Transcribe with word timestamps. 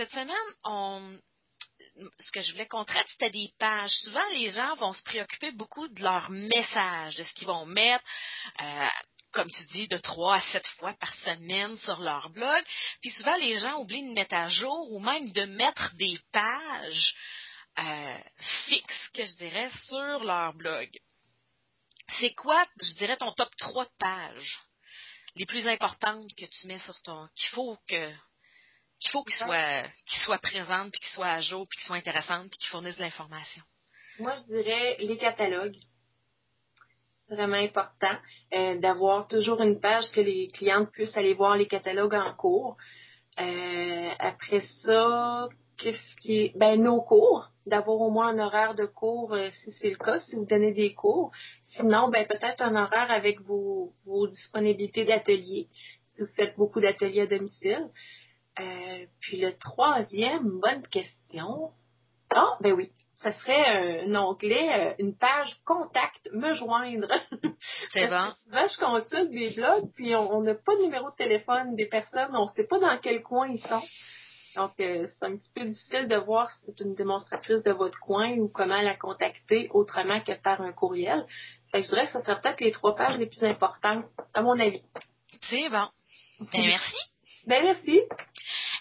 cette 0.00 0.12
semaine, 0.12 1.20
ce 2.18 2.32
que 2.32 2.40
je 2.40 2.52
voulais 2.52 2.66
qu'on 2.66 2.86
traite, 2.86 3.06
c'était 3.08 3.28
des 3.28 3.52
pages. 3.58 3.90
Souvent, 4.02 4.26
les 4.32 4.48
gens 4.48 4.74
vont 4.76 4.94
se 4.94 5.02
préoccuper 5.02 5.52
beaucoup 5.52 5.88
de 5.88 6.02
leur 6.02 6.30
message, 6.30 7.16
de 7.16 7.22
ce 7.22 7.34
qu'ils 7.34 7.46
vont 7.46 7.66
mettre. 7.66 8.04
Euh, 8.62 8.88
comme 9.32 9.50
tu 9.50 9.62
dis, 9.66 9.88
de 9.88 9.98
trois 9.98 10.36
à 10.36 10.40
sept 10.40 10.66
fois 10.78 10.94
par 10.94 11.14
semaine 11.16 11.76
sur 11.76 12.00
leur 12.00 12.30
blog. 12.30 12.64
Puis 13.02 13.10
souvent, 13.10 13.36
les 13.36 13.58
gens 13.58 13.78
oublient 13.80 14.08
de 14.08 14.14
mettre 14.14 14.34
à 14.34 14.48
jour 14.48 14.90
ou 14.90 15.00
même 15.00 15.30
de 15.32 15.44
mettre 15.44 15.94
des 15.96 16.18
pages 16.32 17.14
euh, 17.78 18.18
fixes, 18.68 19.08
que 19.12 19.24
je 19.26 19.36
dirais, 19.36 19.70
sur 19.86 20.24
leur 20.24 20.54
blog. 20.54 20.88
C'est 22.20 22.34
quoi, 22.34 22.64
je 22.80 22.94
dirais, 22.94 23.18
ton 23.18 23.32
top 23.32 23.54
3 23.58 23.84
de 23.84 23.90
pages 23.98 24.60
les 25.36 25.46
plus 25.46 25.68
importantes 25.68 26.26
que 26.36 26.46
tu 26.46 26.66
mets 26.66 26.78
sur 26.78 27.00
ton... 27.02 27.28
qu'il 27.36 27.50
faut 27.50 27.78
que 27.86 28.12
qu'il 29.00 29.10
faut 29.10 29.24
qu'ils 29.24 29.34
soient, 29.34 29.82
qu'ils 30.06 30.22
soient 30.22 30.38
présentes, 30.38 30.92
puis 30.92 31.00
qu'ils 31.00 31.14
soient 31.14 31.26
à 31.26 31.40
jour, 31.40 31.66
puis 31.68 31.78
qu'ils 31.78 31.86
soient 31.86 31.96
intéressantes, 31.96 32.48
puis 32.50 32.58
qu'ils 32.58 32.68
fournissent 32.68 32.98
de 32.98 33.02
l'information? 33.02 33.62
Moi, 34.18 34.34
je 34.36 34.54
dirais 34.54 34.96
les 35.00 35.16
catalogues. 35.16 35.76
Vraiment 37.30 37.56
important 37.56 38.16
euh, 38.52 38.78
d'avoir 38.78 39.28
toujours 39.28 39.62
une 39.62 39.80
page 39.80 40.10
que 40.10 40.20
les 40.20 40.48
clientes 40.48 40.90
puissent 40.90 41.16
aller 41.16 41.32
voir 41.32 41.56
les 41.56 41.68
catalogues 41.68 42.14
en 42.14 42.34
cours. 42.34 42.76
Euh, 43.38 44.10
après 44.18 44.62
ça, 44.82 45.48
qu'est-ce 45.78 46.16
qui 46.16 46.36
est 46.36 46.52
ben 46.58 46.82
nos 46.82 47.00
cours, 47.00 47.48
d'avoir 47.66 48.00
au 48.00 48.10
moins 48.10 48.28
un 48.28 48.38
horaire 48.40 48.74
de 48.74 48.84
cours 48.84 49.32
euh, 49.32 49.48
si 49.62 49.72
c'est 49.72 49.90
le 49.90 49.96
cas, 49.96 50.18
si 50.18 50.36
vous 50.36 50.44
donnez 50.44 50.72
des 50.72 50.92
cours. 50.92 51.30
Sinon, 51.62 52.08
ben 52.08 52.26
peut-être 52.26 52.62
un 52.62 52.74
horaire 52.74 53.10
avec 53.10 53.40
vos, 53.42 53.94
vos 54.04 54.26
disponibilités 54.26 55.04
d'ateliers, 55.04 55.68
si 56.10 56.22
vous 56.22 56.32
faites 56.34 56.56
beaucoup 56.56 56.80
d'ateliers 56.80 57.22
à 57.22 57.26
domicile. 57.26 57.88
Euh, 58.60 59.06
puis 59.20 59.40
le 59.40 59.56
troisième, 59.58 60.60
bonne 60.60 60.86
question. 60.88 61.70
Ah, 62.34 62.56
ben 62.60 62.72
oui, 62.72 62.90
ça 63.22 63.32
serait 63.32 64.02
un 64.04 64.14
onglet, 64.14 64.68
euh, 64.72 64.94
une 64.98 65.16
page 65.16 65.60
contact, 65.64 66.28
me 66.32 66.54
joindre. 66.54 67.08
C'est 67.90 68.08
bon. 68.08 68.28
Souvent, 68.44 68.66
je 68.68 68.78
consulte 68.78 69.30
des 69.30 69.54
blogs, 69.56 69.90
puis 69.94 70.14
on 70.14 70.42
n'a 70.42 70.54
pas 70.54 70.76
de 70.76 70.82
numéro 70.82 71.10
de 71.10 71.16
téléphone 71.16 71.74
des 71.74 71.86
personnes, 71.86 72.34
on 72.34 72.46
ne 72.46 72.50
sait 72.50 72.64
pas 72.64 72.78
dans 72.78 72.96
quel 72.98 73.22
coin 73.22 73.48
ils 73.48 73.60
sont. 73.60 73.82
Donc, 74.56 74.72
euh, 74.80 75.06
c'est 75.06 75.26
un 75.26 75.36
petit 75.36 75.50
peu 75.54 75.64
difficile 75.64 76.08
de 76.08 76.16
voir 76.16 76.50
si 76.50 76.66
c'est 76.66 76.80
une 76.80 76.94
démonstratrice 76.94 77.62
de 77.62 77.72
votre 77.72 77.98
coin 78.00 78.32
ou 78.38 78.48
comment 78.48 78.80
la 78.80 78.96
contacter 78.96 79.68
autrement 79.72 80.20
que 80.20 80.32
par 80.32 80.60
un 80.60 80.72
courriel. 80.72 81.24
Fait 81.70 81.80
que 81.80 81.84
je 81.84 81.90
dirais 81.90 82.06
que 82.06 82.12
ce 82.12 82.20
serait 82.20 82.40
peut-être 82.40 82.60
les 82.60 82.72
trois 82.72 82.96
pages 82.96 83.16
les 83.16 83.26
plus 83.26 83.44
importantes, 83.44 84.04
à 84.34 84.42
mon 84.42 84.58
avis. 84.58 84.82
C'est 85.42 85.68
bon. 85.68 85.86
Ben, 86.52 86.66
merci. 86.66 86.96
Ben, 87.46 87.62
merci. 87.64 88.00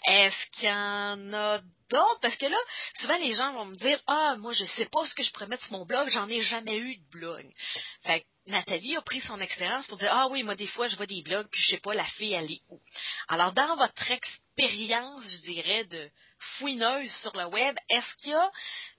Est-ce 0.10 0.50
qu'il 0.54 0.68
y 0.68 0.72
en 0.72 1.34
a 1.34 1.60
d'autres? 1.92 2.20
Parce 2.20 2.36
que 2.36 2.48
là, 2.48 2.58
souvent 2.96 3.18
les 3.20 3.36
gens 3.36 3.54
vont 3.54 3.66
me 3.66 3.76
dire 3.76 4.02
Ah, 4.08 4.36
moi 4.40 4.54
je 4.54 4.66
sais 4.66 4.88
pas 4.88 5.06
ce 5.06 5.14
que 5.14 5.22
je 5.22 5.32
pourrais 5.32 5.56
sur 5.58 5.74
mon 5.74 5.86
blog, 5.86 6.10
j'en 6.10 6.28
ai 6.28 6.42
jamais 6.42 6.78
eu 6.78 6.98
de 6.98 7.10
blog. 7.12 7.46
Fait 8.02 8.26
Nathalie 8.48 8.96
a 8.96 9.04
pris 9.04 9.22
son 9.22 9.40
expérience 9.40 9.86
pour 9.86 10.00
dire 10.00 10.12
Ah 10.12 10.28
oui, 10.30 10.42
moi 10.42 10.56
des 10.56 10.66
fois 10.66 10.88
je 10.88 10.96
vois 10.96 11.06
des 11.06 11.22
blogs, 11.22 11.48
puis 11.52 11.62
je 11.62 11.76
sais 11.76 11.80
pas 11.80 11.94
la 11.94 12.06
fille 12.06 12.34
elle 12.34 12.52
est 12.52 12.62
où. 12.70 12.80
Alors, 13.28 13.54
dans 13.54 13.76
votre 13.76 14.10
expérience, 14.10 15.24
je 15.26 15.42
dirais, 15.42 15.86
de 15.86 16.10
fouineuse 16.58 17.14
sur 17.22 17.38
le 17.38 17.46
web, 17.46 17.78
est-ce 17.90 18.16
qu'il 18.16 18.32
y 18.32 18.34
a 18.34 18.52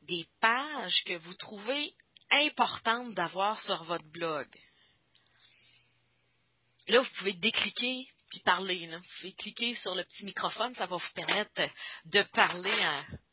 des 0.03 0.27
pages 0.41 1.03
que 1.07 1.17
vous 1.19 1.35
trouvez 1.35 1.93
importantes 2.31 3.15
d'avoir 3.15 3.61
sur 3.61 3.83
votre 3.83 4.09
blog? 4.13 4.47
Là, 6.87 7.01
vous 7.01 7.11
pouvez 7.19 7.33
décliquer 7.33 8.07
puis 8.31 8.41
parler. 8.41 8.87
Là. 8.87 8.99
Vous 8.99 9.05
pouvez 9.19 9.33
cliquer 9.33 9.75
sur 9.75 9.95
le 9.95 10.05
petit 10.05 10.25
microphone, 10.25 10.75
ça 10.75 10.87
va 10.87 10.97
vous 10.97 11.13
permettre 11.15 11.51
de 12.07 12.23
parler, 12.33 12.73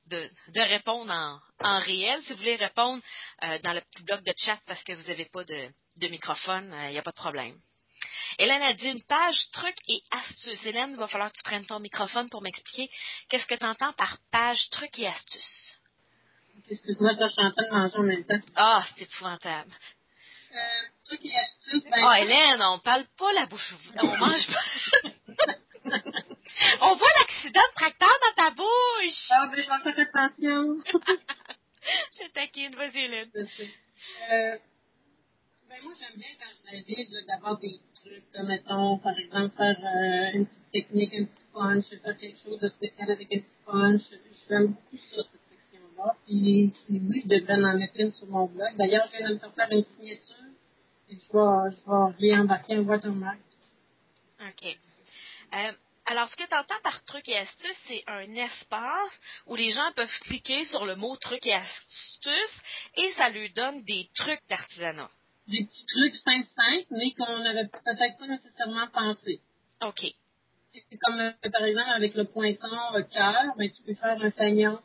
de, 0.08 0.30
de, 0.54 0.62
répondre 0.62 1.12
en, 1.12 1.40
en, 1.60 1.80
réel. 1.80 2.22
Si 2.24 2.34
vous 2.34 2.40
voulez 2.40 2.56
répondre 2.56 3.02
euh, 3.44 3.60
dans 3.64 3.74
le 3.74 3.82
petit 3.82 4.04
bloc 4.04 4.24
de 4.24 4.34
chat 4.38 4.60
parce 4.66 4.84
que 4.84 4.94
vous 4.94 5.08
n'avez 5.08 5.26
pas 5.26 5.44
de, 5.44 5.70
de 5.98 6.08
microphone, 6.08 6.68
il 6.68 6.88
euh, 6.88 6.92
n'y 6.92 6.98
a 6.98 7.04
pas 7.04 7.12
de 7.12 7.16
problème. 7.16 7.58
Hélène 8.40 8.62
a 8.62 8.74
dit 8.74 8.90
une 8.90 9.04
page 9.04 9.50
trucs 9.52 9.80
et 9.88 10.02
astuces. 10.12 10.66
Hélène, 10.66 10.92
il 10.92 10.98
va 10.98 11.08
falloir 11.08 11.32
que 11.32 11.38
tu 11.38 11.44
prennes 11.44 11.66
ton 11.66 11.80
microphone 11.80 12.30
pour 12.30 12.42
m'expliquer 12.42 12.90
qu'est-ce 13.30 13.48
que 13.48 13.56
tu 13.56 13.66
entends 13.66 13.94
par 13.94 14.18
page 14.32 14.70
trucs 14.70 15.00
et 15.00 15.08
astuces. 15.08 15.78
Excuse-moi, 16.70 17.14
je 17.14 17.30
suis 17.30 17.42
en 17.42 17.52
train 17.52 17.64
de 17.64 17.72
manger 17.72 17.98
en 17.98 18.04
même 18.04 18.26
temps. 18.26 18.40
Ah, 18.56 18.86
c'est 18.96 19.04
épouvantable. 19.04 19.72
Euh, 20.52 21.16
et 21.22 21.32
astuces. 21.36 21.90
Ben, 21.92 22.04
oh, 22.04 22.14
Hélène, 22.14 22.62
on 22.62 22.80
parle 22.80 23.06
pas 23.18 23.32
la 23.34 23.46
bouche 23.46 23.74
ouverte. 23.74 24.04
On 24.04 24.18
mange 24.18 24.48
pas. 24.48 25.10
on 26.82 26.96
voit 26.96 27.08
l'accident 27.20 27.62
de 27.70 27.76
tracteur 27.76 28.10
dans 28.10 28.44
ta 28.44 28.52
bouche. 28.52 29.28
Ah, 29.30 29.48
ben, 29.48 29.64
je 29.64 29.70
vais 29.70 29.94
faire 29.94 30.08
attention. 30.08 30.82
je 32.20 32.28
taquine. 32.34 32.76
Vas-y, 32.76 33.00
Hélène. 33.00 33.32
Euh, 33.36 34.58
ben, 35.70 35.78
moi, 35.84 35.94
j'aime 36.00 36.18
bien 36.18 36.30
quand 36.40 36.48
je 36.66 36.78
navigue 36.78 37.28
d'avoir 37.28 37.58
des 37.60 37.80
trucs, 37.96 38.32
comme, 38.34 38.48
mettons, 38.48 38.98
par 39.00 39.18
exemple, 39.18 39.56
faire 39.56 39.78
euh, 39.78 40.38
une 40.38 40.46
petite 40.46 40.72
technique, 40.72 41.14
un 41.14 41.26
petit 41.26 41.44
punch, 41.54 41.86
faire 42.02 42.18
quelque 42.18 42.42
chose 42.42 42.60
de 42.60 42.70
spécial 42.70 43.12
avec 43.12 43.28
un 43.34 43.40
petit 43.40 43.66
punch. 43.66 44.02
J'aime 44.50 44.68
beaucoup 44.68 44.98
ça, 45.14 45.24
section-là. 45.98 46.16
Puis, 46.26 46.74
oui, 46.90 47.22
je 47.24 47.28
devrais 47.28 47.54
en 47.54 47.78
mettre 47.78 47.94
une 47.98 48.14
sur 48.14 48.28
mon 48.28 48.46
blog. 48.48 48.70
D'ailleurs, 48.78 49.08
je 49.12 49.18
viens 49.18 49.30
de 49.30 49.34
me 49.36 49.40
faire 49.40 49.54
faire 49.54 49.68
une 49.72 49.86
signature. 49.96 50.36
Et 51.10 51.16
je 51.16 51.34
vais, 51.34 51.76
je 51.76 52.28
vais 52.28 52.34
réembarquer 52.34 52.76
un 52.76 52.82
watermark. 52.82 53.40
OK. 54.42 54.78
Euh, 55.54 55.72
alors, 56.06 56.28
ce 56.30 56.36
que 56.36 56.48
tu 56.48 56.56
entends 56.56 56.82
par 56.84 57.04
truc 57.06 57.28
et 57.30 57.38
astuce, 57.38 57.78
c'est 57.88 58.04
un 58.08 58.34
espace 58.36 59.20
où 59.46 59.56
les 59.56 59.72
gens 59.72 59.92
peuvent 59.96 60.20
cliquer 60.22 60.66
sur 60.66 60.86
le 60.86 60.96
mot 60.96 61.16
truc 61.18 61.46
et 61.46 61.54
astuce 61.54 62.62
et 62.96 63.12
ça 63.12 63.30
lui 63.30 63.52
donne 63.54 63.82
des 63.84 64.10
trucs 64.16 64.42
d'artisanat. 64.50 65.10
Des 65.48 65.64
petits 65.64 65.86
trucs 65.86 66.16
simples, 66.16 66.48
simples, 66.56 66.88
mais 66.92 67.12
qu'on 67.12 67.40
n'avait 67.40 67.68
peut-être 67.68 68.18
pas 68.18 68.28
nécessairement 68.28 68.88
pensé. 68.88 69.42
OK. 69.82 70.06
C'est 70.74 70.98
comme, 71.00 71.20
euh, 71.20 71.32
par 71.52 71.64
exemple, 71.64 71.90
avec 71.90 72.14
le 72.16 72.26
poinçon 72.26 72.68
le 72.94 73.04
cœur, 73.04 73.56
ben, 73.58 73.70
tu 73.72 73.82
peux 73.84 73.96
faire 73.96 74.22
un 74.22 74.32
fagnon. 74.32 74.80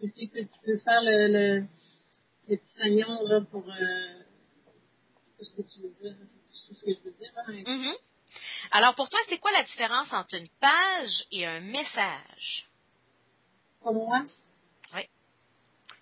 Tu 0.00 0.08
sais 0.10 0.26
que 0.26 0.40
tu 0.40 0.58
peux 0.64 0.78
faire 0.78 1.02
le, 1.02 1.28
le, 1.32 1.66
le 2.48 2.56
petit 2.56 2.78
fagnon 2.78 3.26
là, 3.26 3.40
pour... 3.40 3.64
Euh, 3.68 4.22
ce 5.40 5.50
que 5.50 5.62
tu 5.62 5.80
veux 5.82 5.94
dire. 6.00 6.16
C'est 6.50 6.74
ce 6.74 6.80
que 6.84 6.90
je 6.92 7.00
veux 7.04 7.14
dire. 7.18 7.32
Hein? 7.36 7.52
Mm-hmm. 7.52 7.94
Alors, 8.72 8.94
pour 8.94 9.08
toi, 9.08 9.20
c'est 9.28 9.38
quoi 9.38 9.52
la 9.52 9.62
différence 9.62 10.12
entre 10.12 10.34
une 10.34 10.48
page 10.60 11.24
et 11.30 11.46
un 11.46 11.60
message? 11.60 12.66
Pour 13.80 13.94
moi? 13.94 14.24
Oui. 14.94 15.02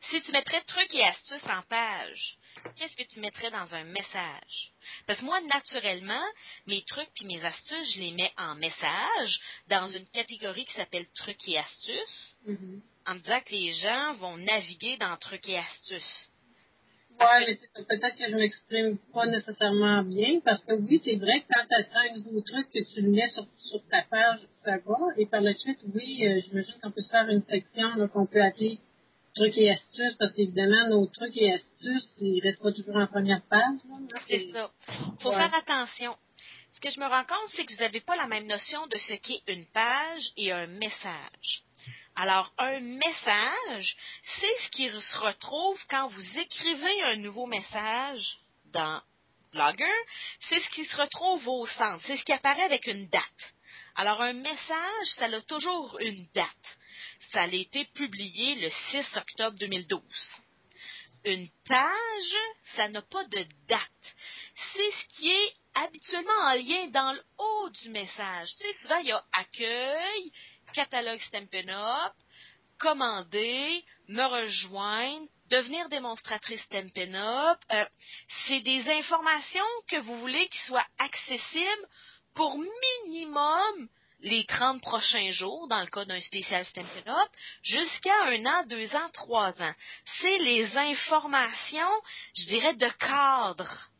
Si 0.00 0.22
tu 0.22 0.32
mettrais 0.32 0.62
trucs 0.62 0.94
et 0.94 1.04
astuces 1.04 1.46
en 1.46 1.62
page, 1.62 2.38
qu'est-ce 2.76 2.96
que 2.96 3.08
tu 3.12 3.20
mettrais 3.20 3.50
dans 3.50 3.74
un 3.74 3.84
message? 3.84 4.72
Parce 5.06 5.20
que 5.20 5.24
moi, 5.24 5.40
naturellement, 5.42 6.24
mes 6.66 6.82
trucs 6.82 7.22
et 7.22 7.26
mes 7.26 7.44
astuces, 7.44 7.94
je 7.94 8.00
les 8.00 8.12
mets 8.12 8.32
en 8.38 8.54
message 8.56 9.40
dans 9.68 9.86
une 9.88 10.06
catégorie 10.08 10.64
qui 10.64 10.74
s'appelle 10.74 11.06
trucs 11.14 11.48
et 11.48 11.58
astuces, 11.58 12.34
mm-hmm. 12.48 12.80
en 13.06 13.14
me 13.14 13.18
disant 13.20 13.40
que 13.40 13.52
les 13.52 13.70
gens 13.72 14.12
vont 14.14 14.36
naviguer 14.36 14.96
dans 14.98 15.16
trucs 15.16 15.48
et 15.48 15.58
astuces. 15.58 16.30
Oui, 17.20 17.26
mais 17.46 17.84
peut-être 17.84 18.16
que 18.16 18.28
je 18.28 18.34
m'exprime 18.34 18.98
pas 19.12 19.26
nécessairement 19.26 20.02
bien, 20.02 20.40
parce 20.44 20.60
que 20.64 20.74
oui, 20.74 21.00
c'est 21.04 21.14
vrai 21.16 21.40
que 21.40 21.46
quand 21.54 21.64
tu 21.68 21.74
as 21.74 22.10
un 22.10 22.16
nouveau 22.16 22.40
truc, 22.40 22.68
que 22.70 22.92
tu 22.92 23.02
le 23.02 23.12
mets 23.12 23.30
sur, 23.30 23.46
sur 23.58 23.80
ta 23.88 24.02
page, 24.02 24.40
ça 24.64 24.78
va. 24.84 24.96
Et 25.16 25.26
par 25.26 25.40
la 25.40 25.54
suite, 25.54 25.78
oui, 25.94 26.26
euh, 26.26 26.40
j'imagine 26.44 26.74
qu'on 26.82 26.90
peut 26.90 27.02
se 27.02 27.08
faire 27.08 27.28
une 27.28 27.42
section 27.42 28.08
qu'on 28.08 28.26
peut 28.26 28.42
appeler 28.42 28.80
trucs 29.34 29.58
et 29.58 29.70
astuces, 29.70 30.14
parce 30.18 30.32
qu'évidemment, 30.32 30.88
nos 30.90 31.06
trucs 31.06 31.36
et 31.36 31.52
astuces, 31.52 31.73
ils 32.20 32.40
restent 32.42 32.62
pas 32.62 32.72
toujours 32.72 32.96
en 32.96 33.06
première 33.06 33.42
page. 33.48 33.78
C'est 34.28 34.50
ça. 34.52 34.70
faut 35.20 35.30
Ouais. 35.30 35.36
faire 35.36 35.54
attention. 35.54 36.16
Ce 36.72 36.80
que 36.80 36.90
je 36.90 36.98
me 37.00 37.06
rends 37.06 37.24
compte, 37.24 37.48
c'est 37.54 37.64
que 37.64 37.72
vous 37.72 37.80
n'avez 37.80 38.00
pas 38.00 38.16
la 38.16 38.26
même 38.26 38.46
notion 38.46 38.86
de 38.88 38.98
ce 38.98 39.14
qu'est 39.14 39.42
une 39.48 39.64
page 39.66 40.22
et 40.36 40.50
un 40.52 40.66
message. 40.66 41.62
Alors, 42.16 42.52
un 42.58 42.80
message, 42.80 43.96
c'est 44.40 44.56
ce 44.64 44.70
qui 44.70 44.88
se 44.88 45.18
retrouve 45.18 45.80
quand 45.88 46.08
vous 46.08 46.38
écrivez 46.38 47.02
un 47.04 47.16
nouveau 47.16 47.46
message 47.46 48.38
dans 48.72 49.00
Blogger. 49.52 49.84
C'est 50.40 50.58
ce 50.60 50.68
qui 50.70 50.84
se 50.84 50.96
retrouve 50.96 51.46
au 51.48 51.66
centre. 51.66 52.02
C'est 52.04 52.16
ce 52.16 52.24
qui 52.24 52.32
apparaît 52.32 52.62
avec 52.64 52.86
une 52.86 53.08
date. 53.08 53.54
Alors, 53.96 54.20
un 54.20 54.32
message, 54.32 55.06
ça 55.16 55.26
a 55.26 55.40
toujours 55.42 55.96
une 56.00 56.26
date. 56.34 56.48
Ça 57.32 57.42
a 57.42 57.46
été 57.46 57.84
publié 57.94 58.56
le 58.56 58.68
6 58.90 59.16
octobre 59.16 59.56
2012. 59.58 60.02
Une 61.24 61.48
page, 61.66 62.36
ça 62.76 62.88
n'a 62.88 63.02
pas 63.02 63.24
de 63.24 63.46
date. 63.66 64.14
C'est 64.72 64.90
ce 64.90 65.06
qui 65.16 65.30
est 65.30 65.54
habituellement 65.74 66.40
en 66.42 66.54
lien 66.54 66.88
dans 66.88 67.12
le 67.12 67.22
haut 67.38 67.70
du 67.70 67.90
message. 67.90 68.48
Tu 68.56 68.62
sais, 68.62 68.72
souvent, 68.82 68.98
il 68.98 69.06
y 69.06 69.12
a 69.12 69.24
accueil, 69.32 70.32
catalogue 70.74 71.20
Stampin' 71.20 71.68
Up, 71.68 72.12
commander, 72.78 73.84
me 74.08 74.24
rejoindre, 74.24 75.26
devenir 75.48 75.88
démonstratrice 75.88 76.62
Stampin' 76.62 77.14
Up. 77.14 77.58
Euh, 77.72 77.86
c'est 78.46 78.60
des 78.60 78.88
informations 78.90 79.64
que 79.88 80.00
vous 80.00 80.18
voulez 80.18 80.48
qui 80.48 80.58
soient 80.66 80.86
accessibles 80.98 81.88
pour 82.34 82.58
minimum 82.58 83.88
les 84.24 84.44
30 84.46 84.80
prochains 84.80 85.30
jours, 85.30 85.68
dans 85.68 85.80
le 85.80 85.86
cas 85.86 86.06
d'un 86.06 86.20
spécial 86.20 86.64
Stampin' 86.64 87.28
jusqu'à 87.62 88.24
un 88.24 88.46
an, 88.46 88.64
deux 88.66 88.96
ans, 88.96 89.08
trois 89.12 89.62
ans. 89.62 89.74
C'est 90.20 90.38
les 90.38 90.76
informations, 90.76 91.92
je 92.34 92.46
dirais, 92.46 92.74
de 92.74 92.88
cadre 92.98 93.90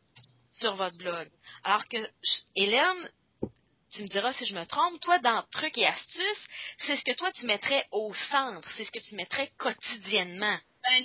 sur 0.53 0.75
votre 0.75 0.97
blog. 0.97 1.29
Alors 1.63 1.85
que, 1.85 2.09
Hélène, 2.55 3.09
tu 3.91 4.01
me 4.01 4.07
diras 4.07 4.33
si 4.33 4.45
je 4.45 4.55
me 4.55 4.65
trompe, 4.65 4.99
toi, 4.99 5.19
dans 5.19 5.43
trucs 5.51 5.77
et 5.77 5.85
astuces, 5.85 6.47
c'est 6.79 6.95
ce 6.95 7.03
que 7.03 7.15
toi, 7.15 7.31
tu 7.31 7.45
mettrais 7.45 7.85
au 7.91 8.11
centre, 8.31 8.67
c'est 8.75 8.83
ce 8.83 8.91
que 8.91 8.99
tu 8.99 9.15
mettrais 9.15 9.51
quotidiennement. 9.57 10.57
Ben, 10.83 11.03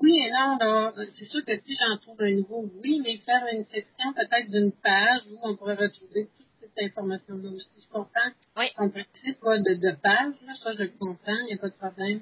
oui 0.00 0.20
et 0.20 0.30
non, 0.30 0.56
là, 0.60 0.92
c'est 1.18 1.28
sûr 1.28 1.44
que 1.44 1.58
si 1.58 1.76
j'en 1.80 1.98
trouve 1.98 2.22
un 2.22 2.30
nouveau, 2.30 2.70
oui, 2.82 3.00
mais 3.02 3.16
faire 3.18 3.44
une 3.52 3.64
section 3.64 4.12
peut-être 4.14 4.48
d'une 4.48 4.72
page 4.82 5.22
où 5.32 5.38
on 5.42 5.56
pourrait 5.56 5.74
retrouver 5.74 6.28
cette 6.76 6.90
information-là 6.90 7.50
aussi. 7.50 7.68
Je 7.82 7.88
comprends 7.92 8.30
Oui. 8.56 8.66
ton 8.76 8.90
principe 8.90 9.38
quoi, 9.40 9.58
de, 9.58 9.74
de 9.74 9.96
page, 10.02 10.34
là, 10.46 10.54
ça 10.62 10.72
je 10.74 10.82
le 10.82 10.88
comprends, 10.98 11.38
il 11.40 11.44
n'y 11.46 11.52
a 11.54 11.58
pas 11.58 11.68
de 11.68 11.76
problème. 11.76 12.20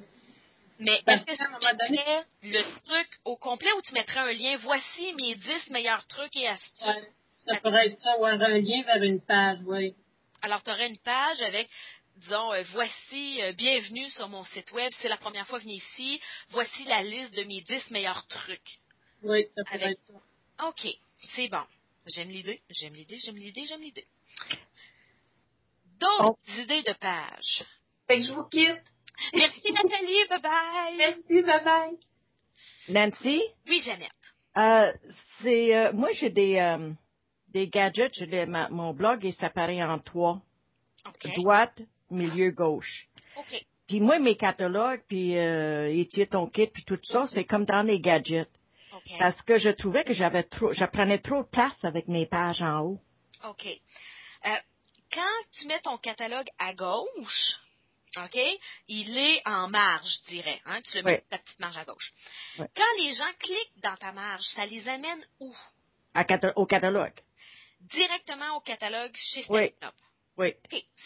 Mais 0.79 1.01
est-ce 1.07 1.25
que 1.25 1.37
tu 1.37 1.93
mettrais 1.93 2.25
le 2.43 2.63
truc 2.85 3.09
au 3.25 3.37
complet 3.37 3.71
ou 3.77 3.83
tu 3.83 3.93
mettrais 3.93 4.21
un 4.21 4.33
lien, 4.33 4.57
voici 4.57 5.13
mes 5.15 5.35
10 5.35 5.71
meilleurs 5.71 6.07
trucs 6.07 6.35
et 6.37 6.49
astuces? 6.49 6.87
Ouais, 6.87 7.11
ça 7.45 7.57
pourrait 7.61 7.89
être 7.89 7.99
ça, 7.99 8.19
ou 8.19 8.25
un 8.25 8.37
lien 8.37 8.83
vers 8.85 9.03
une 9.03 9.21
page, 9.21 9.59
oui. 9.67 9.95
Alors, 10.43 10.63
tu 10.63 10.71
aurais 10.71 10.89
une 10.89 10.99
page 10.99 11.43
avec, 11.43 11.69
disons, 12.17 12.51
euh, 12.55 12.63
voici, 12.73 13.43
euh, 13.43 13.53
bienvenue 13.53 14.09
sur 14.09 14.29
mon 14.31 14.43
site 14.45 14.73
web, 14.73 14.91
c'est 15.01 15.09
la 15.09 15.19
première 15.19 15.47
fois 15.47 15.61
que 15.61 15.67
ici, 15.69 16.19
voici 16.49 16.85
la 16.85 17.03
liste 17.03 17.35
de 17.35 17.43
mes 17.45 17.61
10 17.61 17.91
meilleurs 17.91 18.27
trucs. 18.27 18.79
Oui, 19.23 19.47
ça 19.55 19.65
pourrait 19.65 19.83
Avec- 19.85 19.99
être 19.99 20.05
ça. 20.05 20.67
OK, 20.67 20.89
c'est 21.35 21.49
bon. 21.49 21.63
J'aime 22.07 22.31
l'idée, 22.31 22.59
j'aime 22.71 22.95
l'idée, 22.95 23.19
j'aime 23.19 23.37
l'idée, 23.37 23.65
j'aime 23.67 23.83
l'idée. 23.83 24.07
D'autres 26.01 26.59
idées 26.59 26.83
de 26.83 26.95
page. 26.99 27.65
Fait 28.07 28.19
que 28.19 28.25
je 28.27 28.33
vous 28.33 28.45
quitte. 28.45 28.81
Merci 29.35 29.73
Nathalie, 29.73 30.27
bye 30.31 30.41
bye. 30.41 30.97
Merci, 30.97 31.43
bye 31.43 31.65
bye. 31.65 31.99
Nancy, 32.89 33.43
Oui, 33.69 33.81
Jeannette. 33.85 34.11
euh, 34.57 34.93
c'est 35.43 35.77
euh, 35.77 35.93
moi 35.93 36.11
j'ai 36.13 36.31
des 36.31 36.57
euh, 36.57 36.91
des 37.49 37.69
gadgets. 37.69 38.15
J'ai 38.15 38.47
mon 38.47 38.95
blog 38.95 39.21
il 39.25 39.35
s'apparaît 39.35 39.83
en 39.83 39.99
trois 39.99 40.41
droite, 41.37 41.81
milieu, 42.11 42.51
gauche. 42.51 43.09
OK. 43.37 43.65
Puis 43.87 44.01
moi 44.01 44.19
mes 44.19 44.37
catalogues, 44.37 45.03
puis 45.09 45.37
euh, 45.37 45.93
étiez 45.93 46.27
ton 46.27 46.47
kit, 46.47 46.67
puis 46.69 46.85
tout 46.85 46.99
ça, 47.05 47.27
c'est 47.29 47.45
comme 47.45 47.65
dans 47.65 47.83
les 47.83 48.01
gadgets. 48.01 48.49
OK. 48.95 49.13
Parce 49.19 49.41
que 49.43 49.59
je 49.59 49.71
trouvais 49.71 50.05
que 50.05 50.13
j'avais 50.15 50.45
trop, 50.45 50.73
je 50.73 50.85
prenais 50.87 51.19
trop 51.19 51.43
de 51.43 51.49
place 51.49 51.85
avec 51.85 52.09
mes 52.09 52.27
pages 52.27 52.63
en 52.63 52.81
haut. 52.81 53.01
OK. 53.49 53.67
Euh, 54.47 54.57
quand 55.13 55.45
tu 55.53 55.67
mets 55.67 55.81
ton 55.81 55.99
catalogue 55.99 56.49
à 56.59 56.73
gauche, 56.75 57.57
OK, 58.17 58.39
il 58.89 59.17
est 59.17 59.43
en 59.47 59.69
marge, 59.69 60.09
je 60.25 60.31
dirais. 60.31 60.61
Hein? 60.67 60.81
Tu 60.83 60.97
le 60.99 61.03
mets 61.05 61.15
Oui. 61.23 61.29
ta 61.31 61.39
petite 61.39 61.61
marge 61.61 61.77
à 61.79 61.85
gauche. 61.85 62.13
Oui. 62.59 62.67
Quand 62.75 62.97
les 63.05 63.13
gens 63.15 63.33
cliquent 63.39 63.79
dans 63.83 63.97
ta 63.97 64.13
marge, 64.13 64.43
ça 64.55 64.67
les 64.67 64.89
amène 64.89 65.25
où? 65.41 65.55
À 66.15 66.25
cata- 66.25 66.53
au 66.57 66.67
catalogue. 66.67 67.19
Directement 67.81 68.57
au 68.57 68.61
catalogue 68.61 69.13
chez 69.15 69.45
Oui. 69.49 69.73
Up. 69.83 69.95
Oui. 70.37 70.55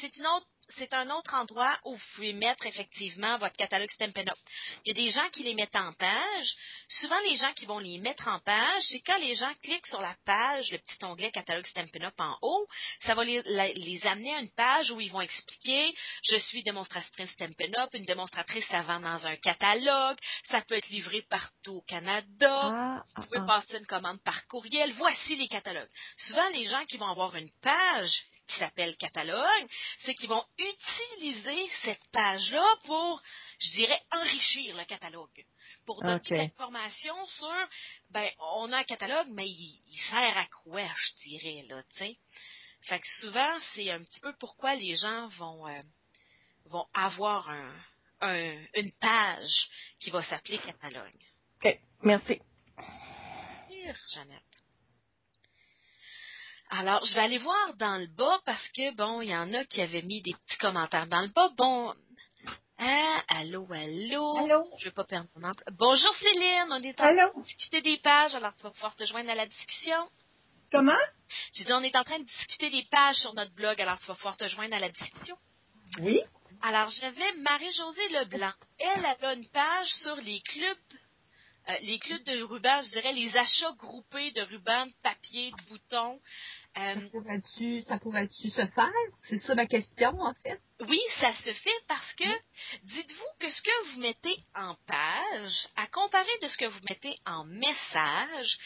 C'est 0.01 0.17
une 0.17 0.27
autre. 0.27 0.47
C'est 0.71 0.93
un 0.95 1.11
autre 1.11 1.35
endroit 1.35 1.79
où 1.85 1.95
vous 1.95 2.05
pouvez 2.15 2.33
mettre 2.33 2.67
effectivement 2.67 3.37
votre 3.39 3.57
catalogue 3.57 3.91
Stampin' 3.91 4.29
Up. 4.29 4.39
Il 4.85 4.89
y 4.89 4.91
a 4.91 5.05
des 5.05 5.11
gens 5.11 5.29
qui 5.31 5.43
les 5.43 5.55
mettent 5.55 5.77
en 5.77 5.93
page. 5.93 6.57
Souvent, 6.89 7.21
les 7.29 7.37
gens 7.37 7.53
qui 7.55 7.67
vont 7.67 7.79
les 7.79 7.99
mettre 7.99 8.29
en 8.29 8.41
page, 8.41 8.83
c'est 8.89 9.01
quand 9.01 9.19
les 9.19 9.35
gens 9.35 9.53
cliquent 9.63 9.87
sur 9.87 10.01
la 10.01 10.17
page, 10.25 10.71
le 10.73 10.79
petit 10.79 11.05
onglet 11.05 11.31
catalogue 11.31 11.67
Stampin' 11.67 12.05
Up 12.05 12.15
en 12.19 12.37
haut, 12.43 12.67
ça 13.01 13.15
va 13.15 13.25
les, 13.25 14.07
amener 14.07 14.35
à 14.35 14.41
une 14.41 14.51
page 14.51 14.91
où 14.91 15.01
ils 15.01 15.11
vont 15.11 15.21
expliquer 15.21 15.95
je 16.25 16.37
suis 16.37 16.63
démonstratrice 16.63 17.31
Stampin' 17.31 17.75
Up, 17.79 17.91
une 17.95 18.05
démonstratrice 18.05 18.67
ça 18.69 18.83
vend 18.83 19.01
dans 19.01 19.27
un 19.27 19.37
catalogue, 19.37 20.19
ça 20.49 20.61
peut 20.63 20.75
être 20.75 20.89
livré 20.89 21.23
partout 21.29 21.77
au 21.77 21.83
Canada. 21.83 22.61
Ah, 22.63 23.03
ah, 23.15 23.21
Vous 23.21 23.27
pouvez 23.27 23.41
ah. 23.43 23.47
passer 23.47 23.79
une 23.79 23.87
commande 23.87 24.23
par 24.23 24.47
courriel. 24.47 24.93
Voici 24.93 25.37
les 25.37 25.49
catalogues. 25.49 25.89
Souvent, 26.17 26.49
les 26.51 26.65
gens 26.65 26.85
qui 26.87 26.97
vont 26.97 27.09
avoir 27.09 27.35
une 27.37 27.51
page 27.63 28.25
qui 28.47 28.59
s'appelle 28.59 28.97
catalogue, 28.97 29.69
c'est 30.01 30.15
qu'ils 30.15 30.29
vont 30.29 30.45
utiliser 30.59 31.69
cette 31.83 32.05
page-là 32.13 32.65
pour, 32.85 33.23
je 33.59 33.71
dirais, 33.73 34.01
enrichir 34.13 34.77
le 34.77 34.85
catalogue. 34.85 35.45
Pour 35.87 36.03
donner 36.03 36.17
Ok. 36.17 36.31
de 36.31 36.37
l'information 36.37 37.27
sur, 37.27 37.69
ben, 38.11 38.31
on 38.39 38.73
a 38.73 38.79
un 38.79 38.85
catalogue, 38.85 39.29
mais 39.31 39.47
il, 39.49 39.81
il 39.91 39.99
sert 40.11 40.37
à 40.37 40.47
quoi, 40.63 40.87
je 40.87 41.29
dirais, 41.29 41.65
là, 41.69 41.83
tu 41.91 41.99
sais? 41.99 42.17
Fait 42.83 43.01
que 43.01 43.07
souvent, 43.21 43.57
c'est 43.75 43.91
un 43.91 44.03
petit 44.03 44.21
peu 44.21 44.35
pourquoi 44.39 44.75
les 44.75 44.95
gens 44.97 45.29
vont, 45.29 45.67
euh, 45.67 45.81
vont 46.67 46.87
avoir 46.93 47.49
un, 47.49 47.75
un- 48.21 48.65
une 48.75 48.93
page 49.01 49.69
qui 50.01 50.11
va 50.11 50.23
s'appeler 50.23 50.59
catalogue. 50.59 51.23
OK. 51.65 51.79
Merci. 52.03 52.41
Dire, 53.71 53.97
Jeannette. 54.15 54.43
Alors, 56.77 57.05
je 57.07 57.15
vais 57.15 57.21
aller 57.21 57.39
voir 57.39 57.75
dans 57.77 57.99
le 57.99 58.09
bas 58.09 58.41
parce 58.45 58.69
que, 58.71 58.93
bon, 58.97 59.21
il 59.21 59.31
y 59.31 59.37
en 59.37 59.55
a 59.55 59.65
qui 59.65 59.81
avaient 59.81 60.03
mis 60.03 60.21
des 60.23 60.33
petits 60.33 60.59
commentaires 60.59 61.07
dans 61.07 61.21
le 61.21 61.29
bas. 61.29 61.49
Bon. 61.57 61.95
Ah, 62.79 63.23
allô, 63.29 63.65
allô? 63.73 64.37
Allô? 64.39 64.69
Je 64.79 64.87
vais 64.87 64.91
pas 64.91 65.05
perdre 65.05 65.29
mon 65.37 65.49
emploi. 65.49 65.65
Bonjour 65.79 66.13
Céline, 66.17 66.67
on 66.71 66.83
est 66.83 67.01
en 67.01 67.15
train 67.15 67.29
de 67.29 67.43
discuter 67.45 67.81
des 67.81 67.99
pages, 67.99 68.35
alors 68.35 68.53
tu 68.57 68.65
vas 68.65 68.71
pouvoir 68.71 68.97
te 68.97 69.07
joindre 69.07 69.31
à 69.31 69.37
la 69.37 69.47
discussion. 69.47 70.09
Comment? 70.73 70.99
J'ai 71.53 71.63
dit, 71.63 71.73
on 71.73 71.83
est 71.83 71.95
en 71.95 72.03
train 72.03 72.19
de 72.19 72.25
discuter 72.25 72.71
des 72.71 72.85
pages 72.91 73.17
sur 73.17 73.35
notre 73.35 73.55
blog, 73.55 73.81
alors 73.81 73.99
tu 74.01 74.07
vas 74.07 74.17
pouvoir 74.17 74.37
te 74.37 74.49
joindre 74.49 74.75
à 74.75 74.81
la 74.81 74.89
discussion. 74.89 75.37
Oui. 76.01 76.21
Alors, 76.61 76.89
j'avais 76.89 77.35
Marie-Josée 77.35 78.09
Leblanc. 78.09 78.53
Elle, 78.81 79.07
elle 79.21 79.25
a 79.25 79.35
une 79.35 79.49
page 79.51 79.89
sur 80.03 80.17
les 80.17 80.41
clubs, 80.41 80.77
euh, 81.69 81.75
les 81.83 82.01
clubs 82.01 82.25
de 82.25 82.43
ruban, 82.43 82.83
je 82.83 82.91
dirais 82.91 83.13
les 83.13 83.37
achats 83.37 83.73
groupés 83.79 84.33
de 84.33 84.43
rubans, 84.43 84.87
de 84.87 85.03
papier, 85.05 85.53
de 85.53 85.69
boutons. 85.69 86.21
Euh, 86.77 86.95
Ça 86.95 87.01
pourrait-tu, 87.13 87.83
ça 87.83 87.99
pourrait-tu 87.99 88.51
se 88.51 88.67
faire? 88.67 88.91
C'est 89.29 89.39
ça 89.39 89.55
ma 89.55 89.67
question, 89.67 90.11
en 90.21 90.35
fait. 90.43 90.61
oui, 90.89 91.01
ça 91.21 91.33
se 91.45 91.53
fait 91.53 91.81
parce 91.87 92.13
que 92.15 92.25
dites-vous 92.83 93.29
que 93.39 93.49
ce 93.49 93.63
que 93.63 93.85
vous 93.95 94.01
mettez 94.01 94.37
en 94.57 94.75
page, 94.87 95.69
à 95.77 95.87
comparer 95.87 96.37
de 96.43 96.49
ce 96.49 96.57
que 96.57 96.65
vous 96.67 96.81
mettez 96.89 97.17
en 97.27 97.45
message, 97.45 98.59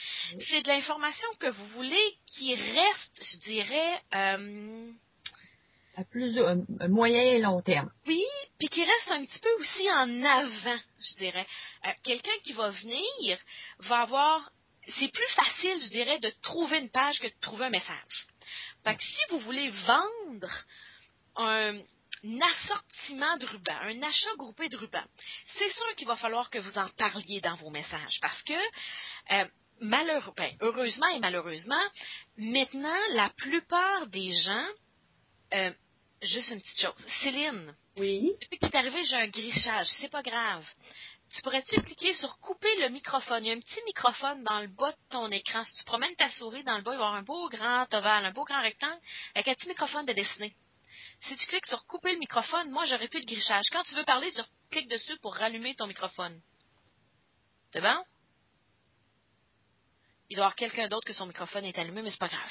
c'est 0.48 0.62
de 0.62 0.68
l'information 0.68 1.28
que 1.38 1.50
vous 1.50 1.66
voulez 1.68 2.16
qui 2.26 2.54
reste, 2.54 3.20
je 3.20 3.38
dirais, 3.40 4.00
euh, 4.14 4.90
À 5.96 6.04
plus, 6.04 6.38
euh, 6.38 6.54
moyen 6.88 7.22
et 7.22 7.40
long 7.40 7.60
terme. 7.60 7.90
Oui, 8.06 8.22
puis 8.58 8.68
qui 8.68 8.84
reste 8.84 9.10
un 9.10 9.24
petit 9.26 9.40
peu 9.40 9.50
aussi 9.58 9.90
en 9.90 10.24
avant, 10.24 10.78
je 11.00 11.16
dirais. 11.16 11.46
Euh, 11.86 11.90
Quelqu'un 12.04 12.38
qui 12.42 12.52
va 12.54 12.70
venir 12.70 13.38
va 13.80 14.00
avoir. 14.02 14.50
C'est 14.88 15.12
plus 15.12 15.28
facile, 15.34 15.78
je 15.82 15.88
dirais, 15.90 16.18
de 16.18 16.32
trouver 16.42 16.78
une 16.78 16.90
page 16.90 17.20
que 17.20 17.26
de 17.26 17.40
trouver 17.40 17.66
un 17.66 17.70
message. 17.70 18.26
Fait 18.84 18.96
que 18.96 19.02
si 19.02 19.20
vous 19.30 19.38
voulez 19.40 19.68
vendre 19.86 20.50
un, 21.36 21.78
un 22.24 22.40
assortiment 22.40 23.36
de 23.36 23.46
rubans, 23.46 23.78
un 23.82 24.02
achat 24.02 24.34
groupé 24.38 24.68
de 24.68 24.76
rubans, 24.76 25.06
c'est 25.56 25.70
sûr 25.70 25.94
qu'il 25.96 26.06
va 26.06 26.16
falloir 26.16 26.48
que 26.50 26.58
vous 26.58 26.78
en 26.78 26.88
parliez 26.96 27.40
dans 27.40 27.54
vos 27.54 27.70
messages 27.70 28.18
parce 28.20 28.42
que 28.42 28.54
euh, 29.32 29.44
malheureux, 29.80 30.32
ben, 30.36 30.56
heureusement 30.60 31.08
et 31.08 31.18
malheureusement, 31.20 31.82
maintenant, 32.36 32.98
la 33.14 33.30
plupart 33.30 34.06
des 34.08 34.32
gens, 34.32 34.66
euh, 35.54 35.72
juste 36.22 36.50
une 36.50 36.60
petite 36.60 36.80
chose, 36.80 37.06
Céline, 37.22 37.74
Oui. 37.98 38.32
depuis 38.40 38.58
que 38.58 38.66
tu 38.66 38.72
es 38.72 38.76
arrivé, 38.76 39.04
j'ai 39.04 39.16
un 39.16 39.28
grichage. 39.28 39.86
C'est 40.00 40.10
pas 40.10 40.22
grave. 40.22 40.66
Tu 41.30 41.42
pourrais-tu 41.42 41.80
cliquer 41.82 42.14
sur 42.14 42.38
couper 42.38 42.74
le 42.80 42.88
microphone? 42.88 43.44
Il 43.44 43.48
y 43.48 43.50
a 43.50 43.54
un 43.54 43.60
petit 43.60 43.82
microphone 43.84 44.42
dans 44.44 44.60
le 44.60 44.68
bas 44.68 44.92
de 44.92 44.96
ton 45.10 45.30
écran. 45.30 45.62
Si 45.62 45.74
tu 45.76 45.84
promènes 45.84 46.16
ta 46.16 46.30
souris 46.30 46.64
dans 46.64 46.76
le 46.76 46.82
bas, 46.82 46.94
il 46.94 46.98
va 46.98 47.04
y 47.04 47.06
avoir 47.06 47.14
un 47.14 47.22
beau 47.22 47.48
grand 47.50 47.92
ovale, 47.92 48.24
un 48.24 48.32
beau 48.32 48.44
grand 48.44 48.62
rectangle 48.62 48.98
avec 49.34 49.48
un 49.48 49.54
petit 49.54 49.68
microphone 49.68 50.06
de 50.06 50.12
dessiné. 50.14 50.54
Si 51.20 51.36
tu 51.36 51.46
cliques 51.46 51.66
sur 51.66 51.84
couper 51.86 52.12
le 52.12 52.18
microphone, 52.18 52.70
moi, 52.70 52.86
j'aurais 52.86 53.08
plus 53.08 53.20
de 53.20 53.26
grichage. 53.26 53.66
Quand 53.72 53.82
tu 53.82 53.94
veux 53.94 54.04
parler, 54.04 54.32
tu 54.32 54.40
cliques 54.70 54.88
dessus 54.88 55.18
pour 55.18 55.34
rallumer 55.34 55.74
ton 55.74 55.86
microphone. 55.86 56.40
C'est 57.72 57.82
bon? 57.82 58.04
Il 60.30 60.36
doit 60.36 60.42
y 60.42 60.44
avoir 60.44 60.56
quelqu'un 60.56 60.88
d'autre 60.88 61.06
que 61.06 61.12
son 61.12 61.26
microphone 61.26 61.64
est 61.64 61.78
allumé, 61.78 62.02
mais 62.02 62.10
c'est 62.10 62.20
pas 62.20 62.28
grave. 62.28 62.50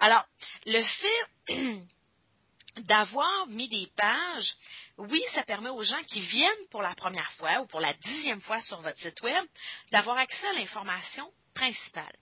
Alors, 0.00 0.24
le 0.66 0.82
fait 0.82 1.86
d'avoir 2.80 3.46
mis 3.48 3.68
des 3.68 3.88
pages, 3.96 4.54
oui, 4.98 5.22
ça 5.34 5.42
permet 5.42 5.68
aux 5.70 5.82
gens 5.82 6.02
qui 6.04 6.20
viennent 6.20 6.66
pour 6.70 6.82
la 6.82 6.94
première 6.94 7.30
fois 7.32 7.60
ou 7.60 7.66
pour 7.66 7.80
la 7.80 7.92
dixième 7.94 8.40
fois 8.40 8.60
sur 8.62 8.80
votre 8.80 8.98
site 8.98 9.20
web 9.22 9.44
d'avoir 9.90 10.16
accès 10.18 10.46
à 10.48 10.52
l'information 10.54 11.30
principale. 11.54 12.14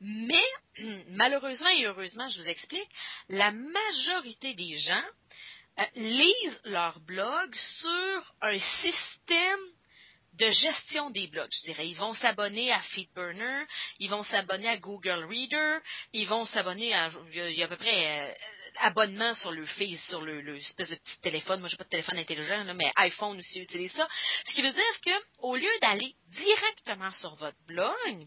Mais, 0.00 0.44
malheureusement 1.08 1.68
et 1.70 1.86
heureusement, 1.86 2.28
je 2.28 2.40
vous 2.40 2.48
explique, 2.48 2.88
la 3.28 3.50
majorité 3.52 4.54
des 4.54 4.78
gens 4.78 5.04
euh, 5.78 5.84
lisent 5.96 6.60
leur 6.64 6.98
blog 7.00 7.54
sur 7.54 8.34
un 8.40 8.58
système 8.58 9.60
de 10.34 10.48
gestion 10.48 11.10
des 11.10 11.26
blogs, 11.26 11.50
je 11.52 11.64
dirais. 11.64 11.88
Ils 11.88 11.96
vont 11.96 12.14
s'abonner 12.14 12.72
à 12.72 12.80
Feedburner, 12.80 13.64
ils 13.98 14.08
vont 14.08 14.22
s'abonner 14.22 14.68
à 14.68 14.78
Google 14.78 15.24
Reader, 15.28 15.78
ils 16.14 16.26
vont 16.28 16.46
s'abonner 16.46 16.94
à, 16.94 17.10
il 17.34 17.52
y 17.52 17.62
a- 17.62 17.66
à 17.66 17.68
peu 17.68 17.76
près 17.76 18.20
euh, 18.30 18.34
abonnement 18.78 19.34
sur 19.34 19.50
le 19.52 19.64
Face, 19.66 20.00
sur 20.08 20.20
le, 20.20 20.56
espèce 20.56 20.90
de 20.90 20.96
petit 20.96 21.20
téléphone. 21.20 21.60
Moi, 21.60 21.68
j'ai 21.68 21.76
pas 21.76 21.84
de 21.84 21.90
téléphone 21.90 22.18
intelligent, 22.18 22.64
mais 22.74 22.90
iPhone 22.96 23.38
aussi 23.38 23.60
utilise 23.60 23.92
ça. 23.92 24.08
Ce 24.46 24.52
qui 24.52 24.62
veut 24.62 24.72
dire 24.72 25.00
que, 25.04 25.10
au 25.38 25.56
lieu 25.56 25.70
d'aller 25.80 26.14
directement 26.28 27.10
sur 27.12 27.34
votre 27.36 27.58
blog, 27.66 28.26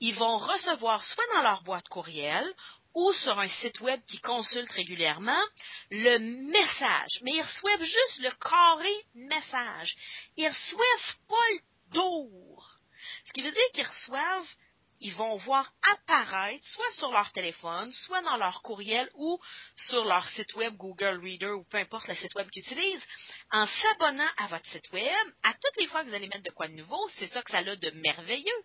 ils 0.00 0.14
vont 0.14 0.38
recevoir 0.38 1.04
soit 1.04 1.26
dans 1.34 1.42
leur 1.42 1.62
boîte 1.62 1.88
courriel 1.88 2.46
ou 2.94 3.12
sur 3.12 3.38
un 3.38 3.48
site 3.48 3.80
web 3.80 4.00
qu'ils 4.06 4.20
consultent 4.20 4.72
régulièrement, 4.72 5.42
le 5.90 6.18
message. 6.18 7.20
Mais 7.22 7.32
ils 7.34 7.42
reçoivent 7.42 7.82
juste 7.82 8.18
le 8.20 8.30
carré 8.30 8.94
message. 9.14 9.94
Ils 10.36 10.48
reçoivent 10.48 11.16
pas 11.28 11.50
le 11.52 11.94
tour. 11.94 12.78
Ce 13.26 13.32
qui 13.32 13.42
veut 13.42 13.52
dire 13.52 13.70
qu'ils 13.74 13.86
reçoivent 13.86 14.54
ils 15.00 15.14
vont 15.14 15.36
voir 15.36 15.72
apparaître 15.92 16.64
soit 16.66 16.90
sur 16.92 17.12
leur 17.12 17.30
téléphone, 17.32 17.92
soit 17.92 18.22
dans 18.22 18.36
leur 18.36 18.62
courriel 18.62 19.08
ou 19.14 19.38
sur 19.74 20.04
leur 20.04 20.28
site 20.30 20.54
web 20.54 20.74
Google 20.76 21.20
Reader 21.22 21.50
ou 21.50 21.64
peu 21.64 21.78
importe 21.78 22.08
le 22.08 22.14
site 22.14 22.34
web 22.34 22.48
qu'ils 22.50 22.62
utilisent, 22.62 23.04
en 23.50 23.66
s'abonnant 23.66 24.28
à 24.38 24.46
votre 24.48 24.66
site 24.66 24.90
web, 24.92 25.28
à 25.42 25.52
toutes 25.52 25.76
les 25.78 25.86
fois 25.86 26.02
que 26.02 26.08
vous 26.08 26.14
allez 26.14 26.28
mettre 26.28 26.44
de 26.44 26.50
quoi 26.50 26.68
de 26.68 26.74
nouveau, 26.74 27.08
c'est 27.16 27.28
ça 27.28 27.42
que 27.42 27.50
ça 27.50 27.58
a 27.58 27.76
de 27.76 27.90
merveilleux, 27.90 28.64